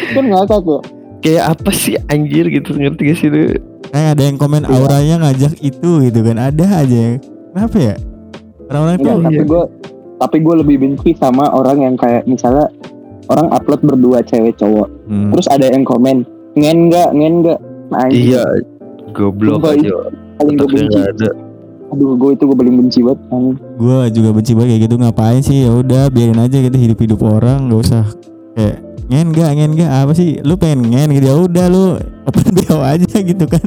[0.09, 0.77] kan ngakak ya.
[1.19, 2.73] kayak apa sih anjir gitu.
[2.73, 3.43] Ngerti gak sih lu?
[3.89, 4.71] kayak ada yang komen Iya.
[4.71, 6.37] auranya ngajak itu gitu kan.
[6.37, 6.95] Ada aja.
[6.95, 7.15] Yang
[7.49, 7.95] kenapa ya?
[8.69, 9.63] Orang-orang tuh Enggak, tapi gue
[10.19, 12.67] tapi gue lebih benci sama orang yang kayak misalnya
[13.27, 14.89] orang upload berdua cewek cowok.
[15.05, 16.21] Hmm, terus ada yang komen
[16.53, 17.59] ngen enggak ngen enggak
[17.89, 18.43] nah, Iya,
[19.11, 19.89] goblok aja.
[20.37, 20.85] paling gue benci.
[20.87, 21.29] nggak ada.
[21.89, 24.95] Aduh gue itu gue paling benci banget gue juga benci banget kayak gitu.
[25.01, 25.57] Ngapain sih?
[25.65, 28.05] Ya udah biarin aja gitu hidup hidup orang nggak usah
[28.53, 28.77] kayak
[29.09, 30.37] ngen gak ngen gak apa sih?
[30.45, 31.25] Lu pengen ngen gitu.
[31.33, 31.83] Ya udah lu
[32.29, 33.65] open bio aja gitu kan.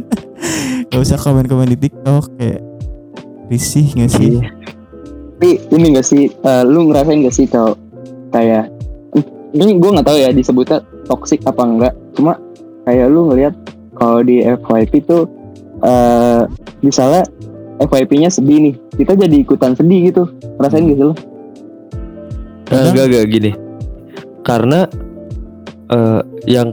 [0.87, 2.63] Gak usah komen komen di tiktok kayak
[3.51, 4.39] risih gak sih?
[4.39, 4.51] Iya.
[5.43, 7.75] tapi ini gak sih eh, lu ngerasain gak sih kalau
[8.31, 8.71] kayak
[9.53, 12.41] ini gue nggak tahu ya disebutnya toxic apa enggak cuma
[12.89, 13.55] kayak lu ngelihat
[13.93, 15.29] kalau di FYP tuh
[15.85, 16.47] eh
[16.81, 17.27] misalnya
[17.83, 18.75] FYP-nya sedih nih.
[18.95, 20.23] Kita jadi ikutan sedih gitu.
[20.59, 21.15] Ngerasain gak sih lu
[22.73, 23.51] Nah, enggak enggak gini.
[24.43, 24.89] Karena
[25.93, 26.73] eh yang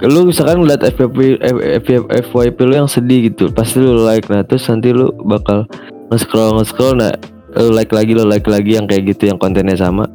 [0.00, 4.24] lu misalkan ngeliat FYP F- F- FYP lu yang sedih gitu, pasti lu like.
[4.32, 5.68] Nah terus nanti lu bakal
[6.08, 6.96] nge-scroll nge-scroll.
[6.96, 7.12] Nah
[7.60, 10.08] lu like lagi lu like lagi yang kayak gitu yang kontennya sama.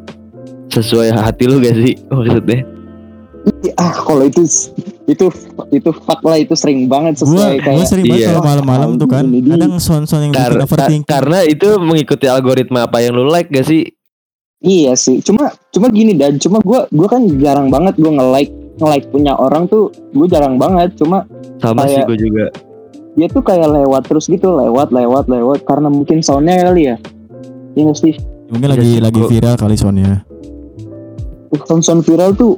[0.74, 2.65] Sesuai hati lu gak sih maksudnya?
[3.61, 4.41] Ih, ah kalau itu
[5.04, 5.28] itu
[5.70, 8.28] itu fuck lah itu sering banget sesuai gue kayak sering banget Iya.
[8.32, 9.24] kalau malam-malam tuh kan.
[9.28, 11.04] Kadang son-son yang Kar- overthinking.
[11.04, 13.84] karena itu mengikuti algoritma apa yang lu like gak sih?
[14.60, 16.39] Iya sih, cuma cuma gini dan.
[16.39, 20.95] Cuma gua gua kan jarang banget gua nge-like nge-like punya orang tuh gue jarang banget.
[20.95, 21.28] Cuma
[21.60, 22.45] Sama sih Kayak- gue juga.
[23.14, 25.68] dia tuh kayak lewat terus gitu lewat lewat lewat.
[25.68, 26.95] Karena mungkin soundnya kali ya.
[27.76, 28.16] Nggak sih?
[28.47, 30.24] Mungkin Iya lagi sih, lagi gua- viral kali soundnya.
[31.62, 32.56] Sound sound viral tuh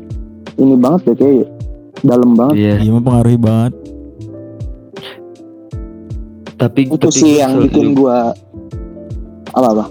[0.56, 1.48] ini banget ya kayak
[2.04, 2.56] dalam banget.
[2.58, 2.76] Iya.
[2.84, 3.74] iya mempengaruhi banget.
[6.56, 8.18] Tapi itu tapi sih gua yang bikin gua
[9.56, 9.86] apa apa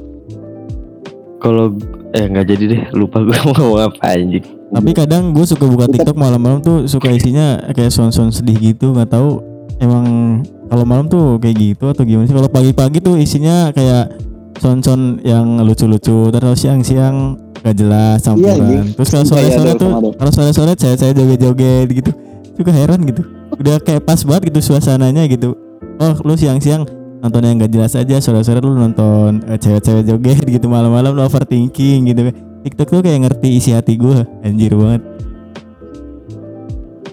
[1.45, 1.77] kalau
[2.17, 2.83] eh nggak jadi deh.
[2.97, 4.45] Lupa gue mau ngomong apa anjing.
[4.75, 8.97] tapi kadang gue suka buka tiktok malam-malam tuh suka isinya kayak son-son sedih gitu.
[8.97, 9.39] Nggak tahu
[9.79, 10.41] emang
[10.73, 12.35] kalau malam tuh kayak gitu atau gimana sih?
[12.35, 14.17] Kalau pagi-pagi tuh isinya kayak
[14.59, 18.93] son-son yang lucu-lucu terus siang-siang gak jelas campuran anjing.
[18.93, 19.91] terus kalau iya, sore-sore ada, tuh
[20.21, 22.13] kalau sore-sore saya saya joget-joget gitu
[22.61, 23.23] juga heran gitu
[23.57, 25.57] udah kayak pas banget gitu suasananya gitu
[25.97, 26.85] oh lu siang-siang
[27.25, 32.05] nonton yang gak jelas aja sore-sore lu nonton eh, cewek-cewek joget gitu malam-malam lu overthinking
[32.13, 32.37] gitu
[32.69, 35.01] TikTok tuh kayak ngerti isi hati gue anjir banget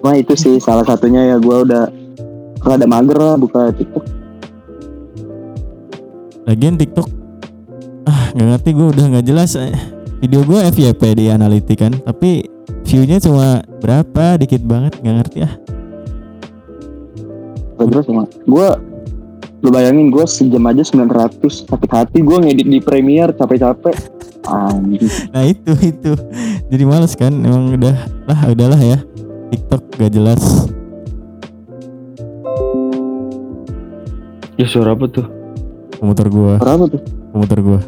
[0.02, 1.86] Wah itu sih salah satunya ya gue udah
[2.60, 4.04] kalau ada mager lah buka TikTok.
[6.50, 7.08] lagian TikTok
[8.10, 10.01] ah nggak ngerti gue udah nggak jelas eh.
[10.22, 12.46] Video gue FYP di analitik kan tapi
[12.84, 13.48] viewnya cuma
[13.78, 15.54] berapa dikit banget nggak ngerti ah
[17.74, 18.30] Gak terus emang.
[18.46, 18.68] Gue
[19.60, 23.98] lu bayangin gue sejam aja 900 sakit hati gue ngedit di Premiere capek-capek.
[25.32, 26.12] Nah itu itu
[26.68, 27.94] jadi males kan emang udah
[28.26, 28.98] lah udahlah ya
[29.50, 30.42] TikTok gak jelas
[34.56, 35.26] Ya suara apa tuh?
[35.96, 37.02] komputer gue Berapa tuh?
[37.30, 37.80] komputer gue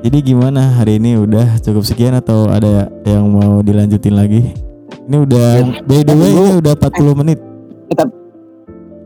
[0.00, 0.80] jadi gimana?
[0.80, 4.56] Hari ini udah cukup sekian atau ada yang mau dilanjutin lagi?
[5.04, 5.48] Ini udah
[5.84, 7.38] by the way ini udah 40 menit.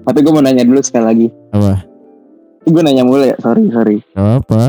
[0.05, 1.26] Tapi gue mau nanya dulu sekali lagi.
[1.51, 1.82] apa?
[2.64, 3.97] Gue nanya mulu ya, sorry sorry.
[4.12, 4.62] gak apa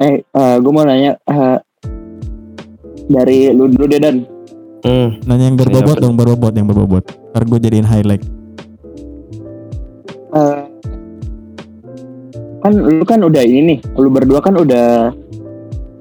[0.00, 1.58] Eh, gue mau nanya eh,
[3.06, 4.24] dari lu dulu deh Dan.
[4.80, 5.20] Hmm.
[5.28, 7.04] nanya yang berbobot dong berbobot yang berbobot.
[7.30, 8.24] Ntar gue jadiin highlight.
[10.30, 10.58] Eh,
[12.60, 15.10] kan lu kan udah ini nih, lu berdua kan udah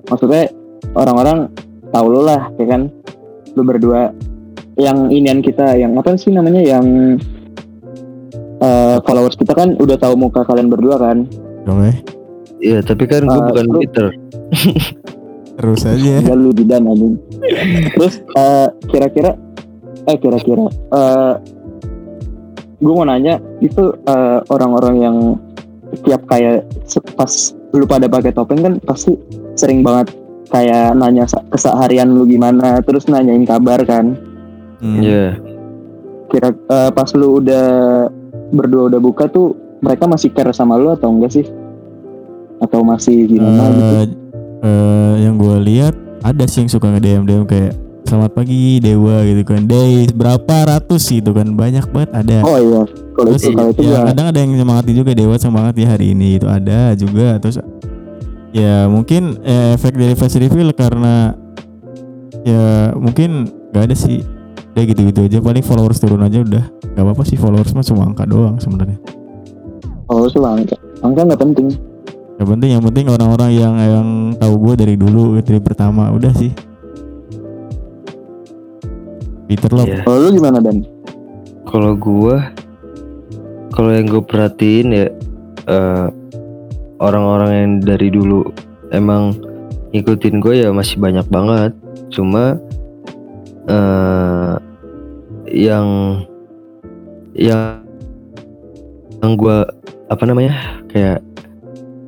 [0.06, 0.52] maksudnya
[0.92, 1.48] orang-orang
[1.90, 2.92] tahu lu lah, ya kan?
[3.54, 4.12] Lu berdua
[4.76, 7.16] yang inian kita, yang apa sih namanya yang
[8.60, 11.24] eh, followers kita kan udah tahu muka kalian berdua kan?
[11.62, 11.92] oke
[12.60, 14.08] Iya, tapi kan gue Ah, bukan lu- Twitter.
[15.58, 17.16] terus aja Ya lu di dan anjing.
[17.94, 19.32] Terus eh, kira-kira
[20.06, 21.34] eh kira-kira eh
[22.78, 25.16] gue mau nanya itu eh, orang-orang yang
[26.02, 26.66] tiap kayak
[27.14, 27.32] pas
[27.70, 29.14] lu pada pakai topeng kan pasti
[29.54, 30.16] sering banget
[30.50, 34.16] kayak nanya keseharian lu gimana terus nanyain kabar kan
[34.80, 35.04] Hmm.
[35.04, 35.36] Iya.
[36.32, 37.68] kira eh, pas lu udah
[38.56, 39.52] berdua udah buka tuh
[39.84, 41.46] mereka masih care sama lu atau enggak sih
[42.60, 44.08] atau masih gimana gitu Eh,
[44.64, 45.92] eh, yang gue lihat
[46.24, 47.76] ada sih yang suka nge DM DM kayak
[48.10, 49.70] selamat pagi Dewa gitu kan.
[49.70, 51.54] Days berapa ratus gitu kan.
[51.54, 52.38] Banyak banget ada.
[52.42, 52.82] Oh iya.
[53.14, 55.88] Kalau terus itu kalau itu ya gua kadang ada yang semangati juga Dewa semangat ya
[55.94, 57.62] hari ini itu ada juga terus
[58.50, 61.38] ya mungkin eh, efek dari flash reveal karena
[62.42, 64.26] ya mungkin gak ada sih.
[64.74, 66.66] Udah gitu-gitu aja paling followers turun aja udah.
[66.98, 68.98] Gak apa-apa sih followers mah cuma angka doang sebenarnya.
[70.10, 70.74] Oh sih angka.
[71.06, 71.68] Angka nggak penting.
[72.42, 74.08] Yang penting yang penting orang-orang yang yang
[74.40, 76.10] tahu gue dari dulu dari pertama.
[76.10, 76.50] Udah sih
[79.50, 79.90] Peter Love.
[79.90, 80.06] Iya.
[80.06, 80.86] kalau lu gimana Dan
[81.66, 82.54] Kalau gua
[83.74, 85.08] kalau yang gue perhatiin ya
[85.70, 86.08] eh,
[87.02, 88.46] orang-orang yang dari dulu
[88.94, 89.38] emang
[89.90, 91.74] ngikutin gue ya masih banyak banget.
[92.14, 92.62] Cuma
[93.70, 94.56] eh
[95.50, 96.22] yang
[97.34, 97.82] yang
[99.22, 99.58] yang gue
[100.10, 101.22] apa namanya kayak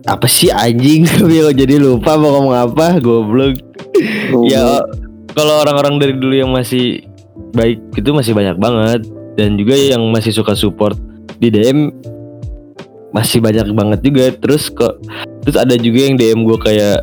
[0.09, 1.05] apa sih anjing?
[1.21, 3.61] Gue jadi lupa mau ngomong apa goblok.
[4.33, 4.81] Oh, ya
[5.37, 7.05] kalau orang-orang dari dulu yang masih
[7.51, 9.01] baik itu masih banyak banget.
[9.35, 10.99] Dan juga yang masih suka support
[11.39, 11.89] di DM
[13.11, 14.31] masih banyak banget juga.
[14.35, 14.99] Terus kok
[15.41, 16.99] terus ada juga yang DM gue kayak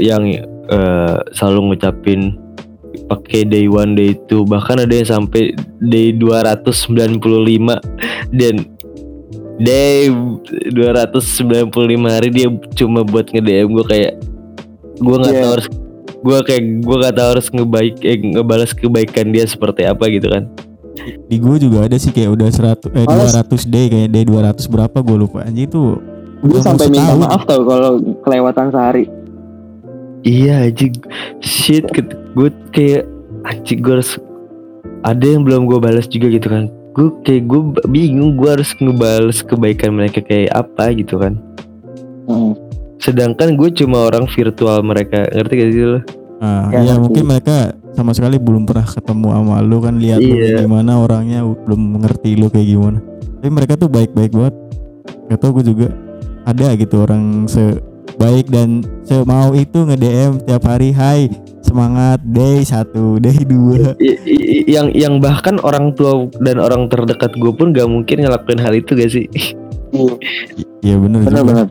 [0.00, 0.24] yang
[0.70, 2.34] eh, selalu ngucapin
[3.06, 4.42] pakai day one day two.
[4.44, 7.20] Bahkan ada yang sampai day 295
[8.32, 8.54] dan
[9.60, 10.08] day
[10.72, 11.76] 295
[12.08, 14.12] hari dia cuma buat nge DM gue kayak
[15.00, 15.42] gue nggak Iya.
[15.44, 15.68] tahu harus
[16.20, 20.44] gue kayak gue nggak tahu harus ngebaik eh, ngebalas kebaikan dia seperti apa gitu kan
[21.30, 23.32] di gue juga ada sih kayak udah 100 eh Males.
[23.32, 25.96] 200 day kayak day 200 berapa gue lupa anjing itu
[26.40, 27.20] gue sampai minta setahun.
[27.24, 29.04] maaf tau kalau kelewatan sehari
[30.26, 30.92] iya anjing
[31.40, 31.88] shit
[32.36, 33.08] gue kayak
[33.48, 34.20] anjing gue harus
[35.00, 39.40] ada yang belum gue balas juga gitu kan gue kayak gue bingung gue harus ngebales
[39.40, 41.38] kebaikan mereka kayak apa gitu kan
[42.28, 42.69] Heeh.
[43.00, 46.00] Sedangkan gue cuma orang virtual mereka ngerti gak sih lo
[46.40, 47.04] Nah, Ya, ya ngerti.
[47.04, 47.56] mungkin mereka
[47.92, 50.40] sama sekali belum pernah ketemu sama lu kan lihat lu Iya.
[50.40, 52.98] kayak gimana orangnya belum mengerti lu kayak gimana.
[53.36, 54.54] Tapi mereka tuh baik-baik banget.
[55.28, 55.92] Gak tau gue juga
[56.42, 61.28] ada gitu orang sebaik dan semau itu nge-DM tiap hari Hai
[61.60, 63.92] semangat day satu day dua
[64.66, 68.90] yang yang bahkan orang tua dan orang terdekat gue pun gak mungkin ngelakuin hal itu
[68.92, 69.28] gak sih
[69.90, 70.14] Iya,
[70.80, 71.66] Iya bener, benar juga benar.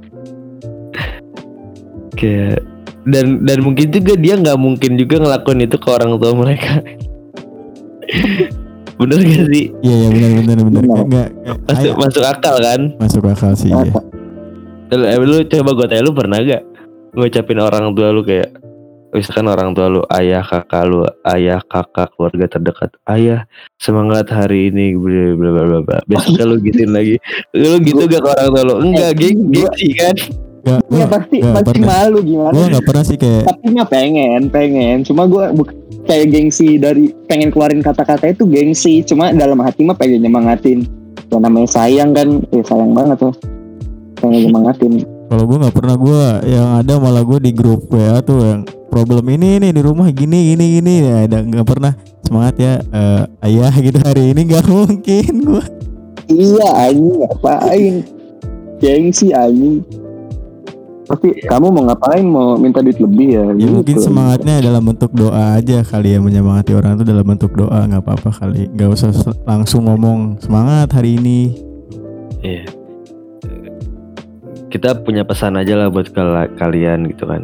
[2.20, 2.60] Kayak
[3.08, 6.84] dan dan mungkin juga dia nggak mungkin juga ngelakuin itu ke orang tua mereka.
[9.00, 9.72] Bener gak sih?
[9.80, 11.06] Iya iya bener bener bener.
[11.08, 11.28] Nggak
[11.64, 12.82] masuk hai, masuk akal kan?
[13.00, 13.96] Masuk akal sih iya.
[14.92, 16.64] lu, eh, lu coba gue tanya lu pernah gak
[17.16, 18.52] ngucapin orang tua lu kayak
[19.10, 23.48] misalkan orang tua lu ayah kakak lu ayah kakak keluarga terdekat ayah
[23.78, 25.98] semangat hari ini bla bla bla bla bla.
[26.04, 27.16] Besoknya lu gituin lagi.
[27.56, 28.76] Lu gitu gak ke orang tua lu?
[28.84, 30.16] Enggak Eh, geng gua- gengsi kan
[30.60, 32.52] Gak, ya pasti pasti malu gimana?
[32.52, 34.98] Gue gak pernah sih kayak tapi mah pengen pengen.
[35.08, 35.44] Cuma gue
[36.04, 39.00] kayak gengsi dari pengen keluarin kata-kata itu gengsi.
[39.08, 40.84] Cuma dalam hati mah pengen nyemangatin.
[41.32, 42.44] Ya namanya sayang kan.
[42.52, 43.34] Ya sayang banget tuh
[44.20, 45.08] pengen nyemangatin.
[45.30, 49.30] Kalau gue nggak pernah gue yang ada malah gue di grup WA tuh yang problem
[49.30, 50.94] ini nih di rumah gini gini gini.
[51.08, 51.96] Ya nggak pernah.
[52.28, 54.44] Semangat ya eh, ayah gitu hari ini.
[54.44, 55.64] Nggak mungkin gue
[56.30, 57.16] iya anjing.
[57.24, 57.94] Ngapain?
[58.80, 59.84] Gengsi anjing
[61.10, 62.22] pasti kamu mau ngapain?
[62.22, 63.46] Mau minta duit lebih ya?
[63.58, 63.82] Ya gitu.
[63.82, 66.20] mungkin semangatnya dalam bentuk doa aja kali ya.
[66.22, 67.90] Menyemangati orang itu dalam bentuk doa.
[67.90, 68.70] Nggak apa-apa kali.
[68.70, 69.10] Nggak usah
[69.44, 71.58] langsung ngomong semangat hari ini.
[72.46, 72.70] Iya.
[74.70, 77.42] Kita punya pesan aja lah buat kal- kalian gitu kan.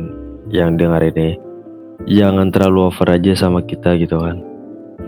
[0.54, 1.42] Yang dengar ini.
[2.06, 4.46] Jangan terlalu over aja sama kita gitu kan.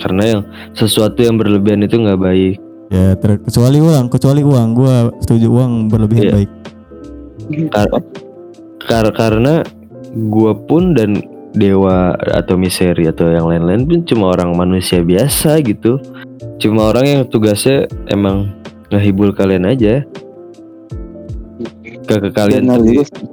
[0.01, 0.41] Karena yang
[0.73, 2.55] sesuatu yang berlebihan itu nggak baik.
[2.89, 4.09] Ya kecuali uang.
[4.09, 4.67] Kecuali uang.
[4.73, 6.33] Gue setuju uang berlebihan Iya.
[6.33, 6.51] baik.
[7.69, 8.26] Kar-
[8.79, 9.61] kar- karena
[10.27, 11.21] gua pun dan
[11.51, 15.97] dewa atau miseri atau yang lain-lain pun cuma orang manusia biasa gitu.
[16.57, 18.53] Cuma orang yang tugasnya emang
[18.89, 20.05] ngehibur kalian aja.
[22.03, 23.25] Ke, ke kalian Benar terhi- juga sih.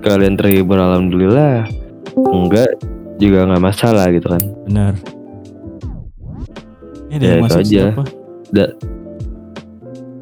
[0.00, 1.66] kalian terhibur alhamdulillah.
[2.14, 2.68] Enggak
[3.16, 4.42] juga nggak masalah gitu kan.
[4.64, 4.92] Benar.
[7.08, 7.82] Ini ada Ya, yang itu masuk aja.
[7.88, 8.02] siapa?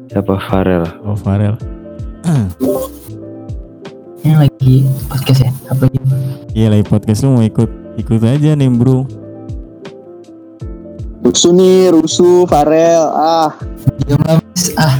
[0.07, 0.33] Siapa?
[0.41, 0.83] Farel.
[1.03, 1.55] Oh Farel
[4.25, 5.51] Ini lagi podcast ya?
[5.69, 6.05] Apa gitu?
[6.57, 7.21] iya lagi podcast.
[7.21, 7.69] Lu mau ikut
[8.01, 9.05] ikut aja nih bro.
[11.21, 13.03] Rusuh nih rusuh Farel.
[13.13, 13.53] Ah.
[14.07, 14.73] Diam lah mas.
[14.73, 14.95] Ah,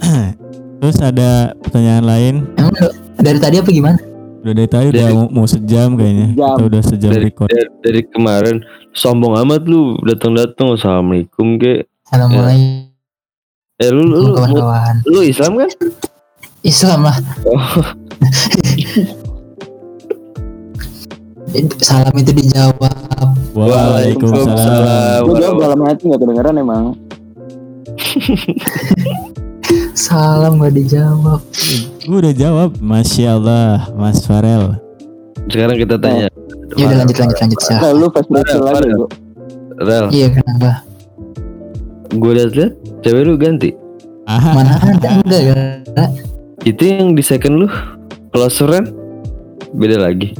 [0.80, 2.34] terus ada pertanyaan lain?
[2.56, 2.72] Emang
[3.20, 3.98] dari tadi apa gimana?
[4.46, 6.38] udah dari tadi udah mau, mau sejam kayaknya.
[6.38, 7.48] Kita udah sejam dari, record?
[7.50, 8.56] dari, dari kemarin.
[8.94, 9.98] Sombong amat lu.
[10.06, 10.78] Datang-datang.
[10.78, 12.88] Assalamualaikum ke Assalamualaikum.
[13.76, 14.62] Eh lu lu, lu,
[15.04, 15.68] lu Islam kan
[16.62, 17.16] Islam lah.
[21.80, 22.92] Salam itu dijawab.
[23.56, 26.84] Waalaikumsalam gue jawab dalam hati nggak kedengeran emang
[29.96, 31.40] Salam gak dijawab.
[32.04, 34.76] gue udah jawab Masya Allah Mas Farel
[35.48, 36.28] sekarang kita tanya
[36.76, 37.80] Ya udah lanjut lanjut lanjut sah.
[37.80, 38.92] nah, lu fast refill Farel, lagi
[39.74, 40.06] Farel.
[40.12, 40.70] Iya kenapa?
[42.12, 43.70] gue liat-liat cewek lu ganti
[44.28, 45.56] Mana ada enggak ya?
[46.66, 47.68] Itu yang di second lu?
[48.34, 48.90] Close friend?
[49.78, 50.34] Beda lagi.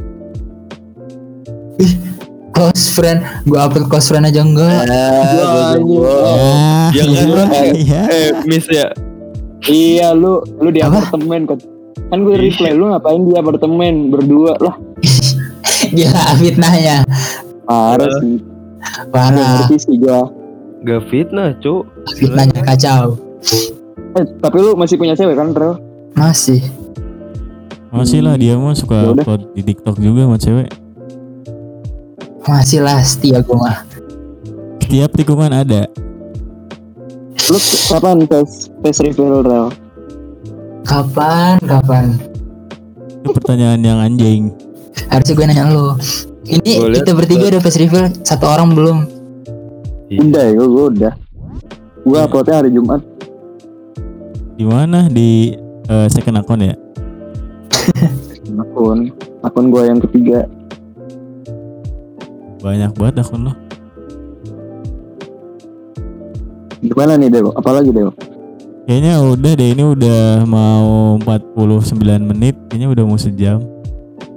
[2.50, 4.88] Close friend, gua upload close friend aja enggak.
[4.90, 7.46] Ah, Jangan,
[7.76, 8.02] iya.
[8.10, 8.90] eh miss ya.
[9.70, 11.04] Iya lu lu di Apa?
[11.04, 11.58] apartemen kan
[12.06, 14.08] kan gue reply lu ngapain di apartemen?
[14.08, 14.74] Berdua lah.
[15.96, 17.04] Gila fitnahnya.
[17.68, 18.40] parah sih.
[19.12, 19.68] Parah.
[19.68, 20.26] ngerti sih gua.
[20.82, 21.84] Gak fitnah cuk.
[22.16, 23.14] Fitnahnya kacau.
[24.16, 25.76] eh tapi lu masih punya cewek kan Rel
[26.16, 26.64] Masih.
[27.88, 29.22] Masih lah dia mah suka Ya udah.
[29.22, 30.68] upload di TikTok juga sama cewek
[32.42, 33.78] Masih lah setia gua mah.
[34.80, 35.86] Setiap tikungan ada
[37.46, 39.70] lu kapan tes tes refill Rel
[40.82, 41.58] Kapan?
[41.60, 42.18] Kapan?
[43.22, 44.50] Itu pertanyaan yang anjing
[45.06, 45.94] Harusnya gue nanya lo.
[46.42, 48.98] Ini liat- kita bertiga udah face reveal satu orang belum?
[50.08, 51.12] udah ya gua udah
[52.02, 52.26] gua Iya.
[52.26, 53.00] uploadnya hari Jumat
[54.54, 55.54] Di mana di
[55.90, 56.74] eh, second account ya?
[58.62, 59.10] Akun.
[59.42, 60.46] Akun gua yang ketiga.
[62.62, 63.54] Banyak banget akun lo
[66.86, 68.14] gimana nih Dewo apalagi Dewo
[68.86, 72.54] Kayaknya udah deh ini udah mau 49 menit.
[72.70, 73.58] Kayaknya udah mau sejam.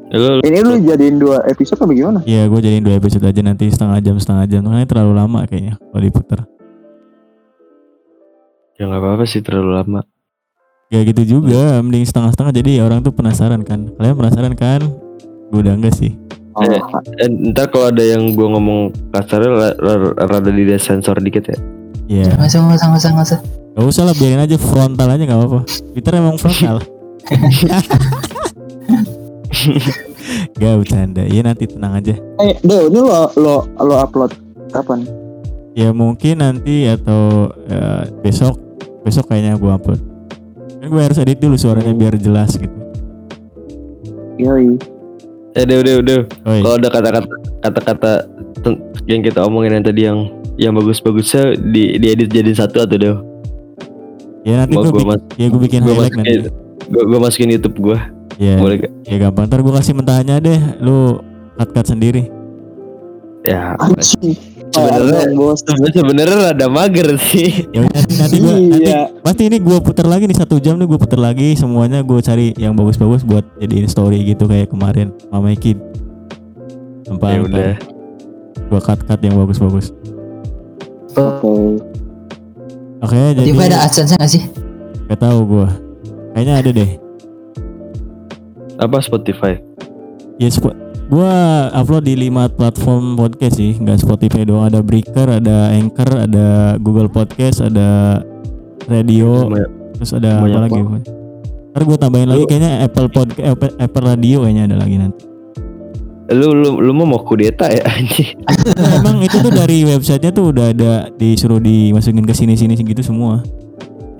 [0.09, 2.19] Lu- ini lu jadiin dua episode apa gimana?
[2.25, 4.65] Iya gue jadiin dua episode aja nanti setengah jam setengah jam.
[4.65, 6.49] Karena terlalu lama kayaknya kalau diputer
[8.79, 10.01] ya nggak apa-apa sih terlalu lama
[10.89, 12.49] Gak gitu juga Mending setengah-setengah.
[12.49, 13.93] Jadi orang tuh penasaran kan.
[13.93, 14.81] Kalian penasaran kan?
[15.53, 16.17] Gue udah enggak sih.
[16.57, 16.81] Oh, Eh,
[17.53, 21.57] ntar kalau ada yang gua ngomong kasar ra- ra- rada di sensor dikit ya.
[22.09, 22.33] Iya.
[22.33, 23.39] Nggak usah, nggak usah, nggak usah, nggak usah.
[23.69, 25.61] Gak usah lah biarin aja frontal aja gak apa-apa.
[25.93, 26.81] Twitter emang frontal?
[30.57, 31.21] Gak bercanda.
[31.23, 32.17] Iya nanti tenang aja.
[32.41, 34.33] Eh Dewo ini lo lo lo upload
[34.73, 35.05] kapan?
[35.77, 38.57] Ya mungkin nanti atau ya, besok.
[39.05, 40.08] Besok kayaknya gue upload
[40.79, 42.77] gue harus edit dulu suaranya biar jelas gitu
[44.39, 44.79] Yoi
[45.57, 48.11] eh deh udah udah Oi, kalau ada kata-kata kata-kata
[49.09, 50.19] yang kita omongin yang tadi yang
[50.55, 53.15] yang bagus-bagusnya di diedit jadi satu atau deh
[54.47, 56.51] ya nanti gue gua bikin, mas ya gue bikin gua highlight nanti masukin
[56.87, 57.99] gua, gua masukin YouTube gua
[58.39, 58.91] Ya, Boleh gak?
[59.03, 59.51] ya gampang.
[59.51, 60.55] Ntar gue kasih mentahnya deh.
[60.79, 61.19] Lu
[61.59, 62.31] cut-cut sendiri.
[63.43, 63.75] Ya.
[63.75, 64.48] Anjing.
[64.69, 65.91] Sebenarnya-.
[65.91, 67.65] Sebenarnya rada mager sih.
[67.69, 69.01] Ya nanti, nanti gue nanti Iya.
[69.19, 72.53] pasti ini gue putar lagi nih satu jam nih gue putar lagi semuanya gue cari
[72.55, 75.81] yang bagus-bagus buat jadiin story gitu kayak kemarin Mama Kid.
[77.03, 77.31] Gampang.
[77.31, 77.73] Ya udah.
[78.69, 79.89] Gue cut-cut yang bagus-bagus.
[81.11, 81.81] Oke.
[82.99, 84.43] Oke, jadi Tiba ada adsense gak sih?
[85.07, 85.67] gak tahu gue.
[86.31, 86.89] Kayaknya ada deh.
[88.77, 89.57] Apa Spotify?
[90.37, 90.75] Ya spo-
[91.09, 91.33] gua
[91.73, 94.69] upload di lima platform podcast sih, nggak Spotify doang.
[94.69, 96.47] Ada Breaker, ada Anchor, ada
[96.77, 98.21] Google Podcast, ada
[98.85, 99.69] radio, Banyak.
[99.97, 100.81] terus ada banyak apa lagi?
[101.69, 105.23] Ntar gue tambahin lagi kayaknya Apple Podcast, Apple, Apple Radio kayaknya ada lagi nanti.
[106.29, 108.37] Lu lu lu mau mau kudeta ya anjing.
[108.77, 113.41] Nah, emang itu tuh dari websitenya tuh udah ada disuruh dimasukin ke sini-sini gitu semua.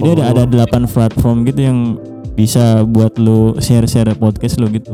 [0.02, 0.30] Jadi ada Oh.
[0.34, 1.78] ada delapan platform gitu yang
[2.34, 4.94] bisa buat lu share-share podcast lu gitu.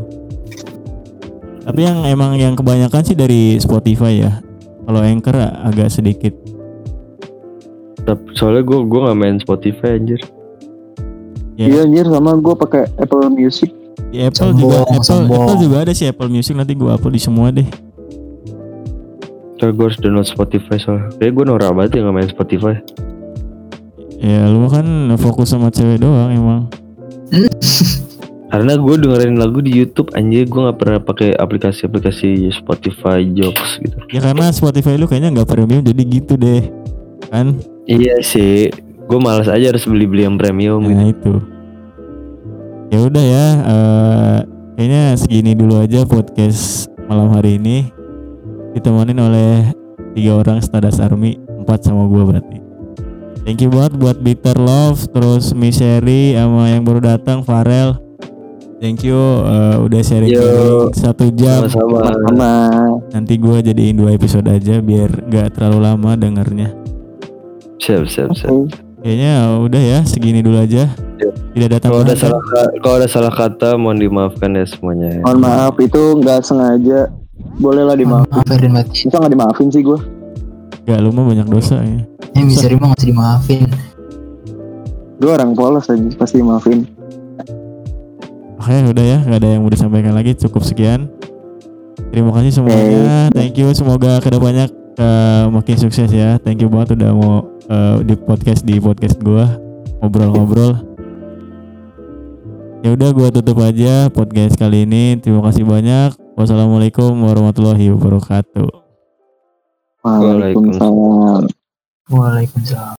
[1.65, 4.37] Tapi yang emang yang kebanyakan sih dari Spotify ya.
[4.85, 6.33] Kalau Anchor agak sedikit.
[8.05, 10.21] Tapi Soalnya gue gue nggak main Spotify anjir.
[11.57, 11.65] Ya.
[11.73, 13.73] Iya anjir sama gue pakai Apple Music.
[14.13, 15.45] Di Apple Sombong, juga Apple, sombong.
[15.49, 17.65] Apple juga ada sih Apple Music nanti gua upload di semua deh.
[19.57, 21.09] Soalnya gue harus download Spotify soalnya.
[21.17, 22.75] Kayak gue norak banget ya nggak main Spotify.
[24.21, 24.85] Ya lu kan
[25.17, 26.61] fokus sama cewek doang emang.
[28.55, 33.99] Karena gue dengerin lagu di YouTube anjir gue nggak pernah pakai aplikasi-aplikasi Spotify Jokes gitu.
[34.15, 36.63] Ya karena Spotify lu kayaknya nggak premium jadi gitu deh.
[37.27, 37.59] Kan?
[37.83, 38.71] Iya sih.
[39.11, 40.95] Gue malas aja harus beli-beli yang premium gitu.
[40.95, 41.33] Nah itu.
[42.95, 44.37] Ya udah ya, eh,
[44.79, 47.91] kayaknya segini dulu aja podcast malam hari ini.
[48.71, 49.75] Ditemenin oleh
[50.15, 52.63] tiga orang Stardust Army, empat sama gua berarti.
[53.43, 58.04] Thank you banget buat Bitter Love, terus Miss Sherry sama yang baru datang Farel.
[58.85, 60.93] Thank you eh, udah sharing Yo.
[60.93, 61.65] satu jam.
[61.65, 62.05] Sama-sama.
[62.29, 62.53] Sama.
[63.17, 66.69] Nanti gua jadiin dua episode aja biar gak terlalu lama dengernya.
[67.81, 68.53] Siap siap siap.
[69.01, 70.85] Kayaknya udah ya segini dulu aja.
[71.57, 75.17] Tidak ada Kalau ada salah ka- kalau ada salah kata mohon dimaafkan ya semuanya.
[75.25, 77.09] Mohon maaf itu nggak sengaja.
[77.57, 78.29] Boleh lah dimaafin.
[78.37, 79.09] Maaf Mati.
[79.09, 79.97] Bisa nggak dimaafin sih gue?
[80.85, 82.05] Gak lu mah banyak dosa ya.
[82.37, 82.69] Ya gak usah
[83.01, 83.65] dimaafin.
[85.17, 86.85] Gue orang polos aja pasti dimaafin.
[88.55, 91.11] Oke udah ya nggak ada yang mau disampaikan lagi cukup sekian.
[92.11, 96.39] Terima kasih semuanya thank you semoga ke depannya eh, makin sukses ya.
[96.39, 99.59] Thank you banget udah mau eh, di podcast di podcast gua
[99.99, 100.79] ngobrol-ngobrol.
[102.85, 106.15] Ya udah gua tutup aja podcast kali ini terima kasih banyak.
[106.39, 108.71] Wassalamualaikum warahmatullahi wabarakatuh.
[110.05, 111.49] Waalaikumsalam.
[112.07, 112.93] Waalaikumsalam.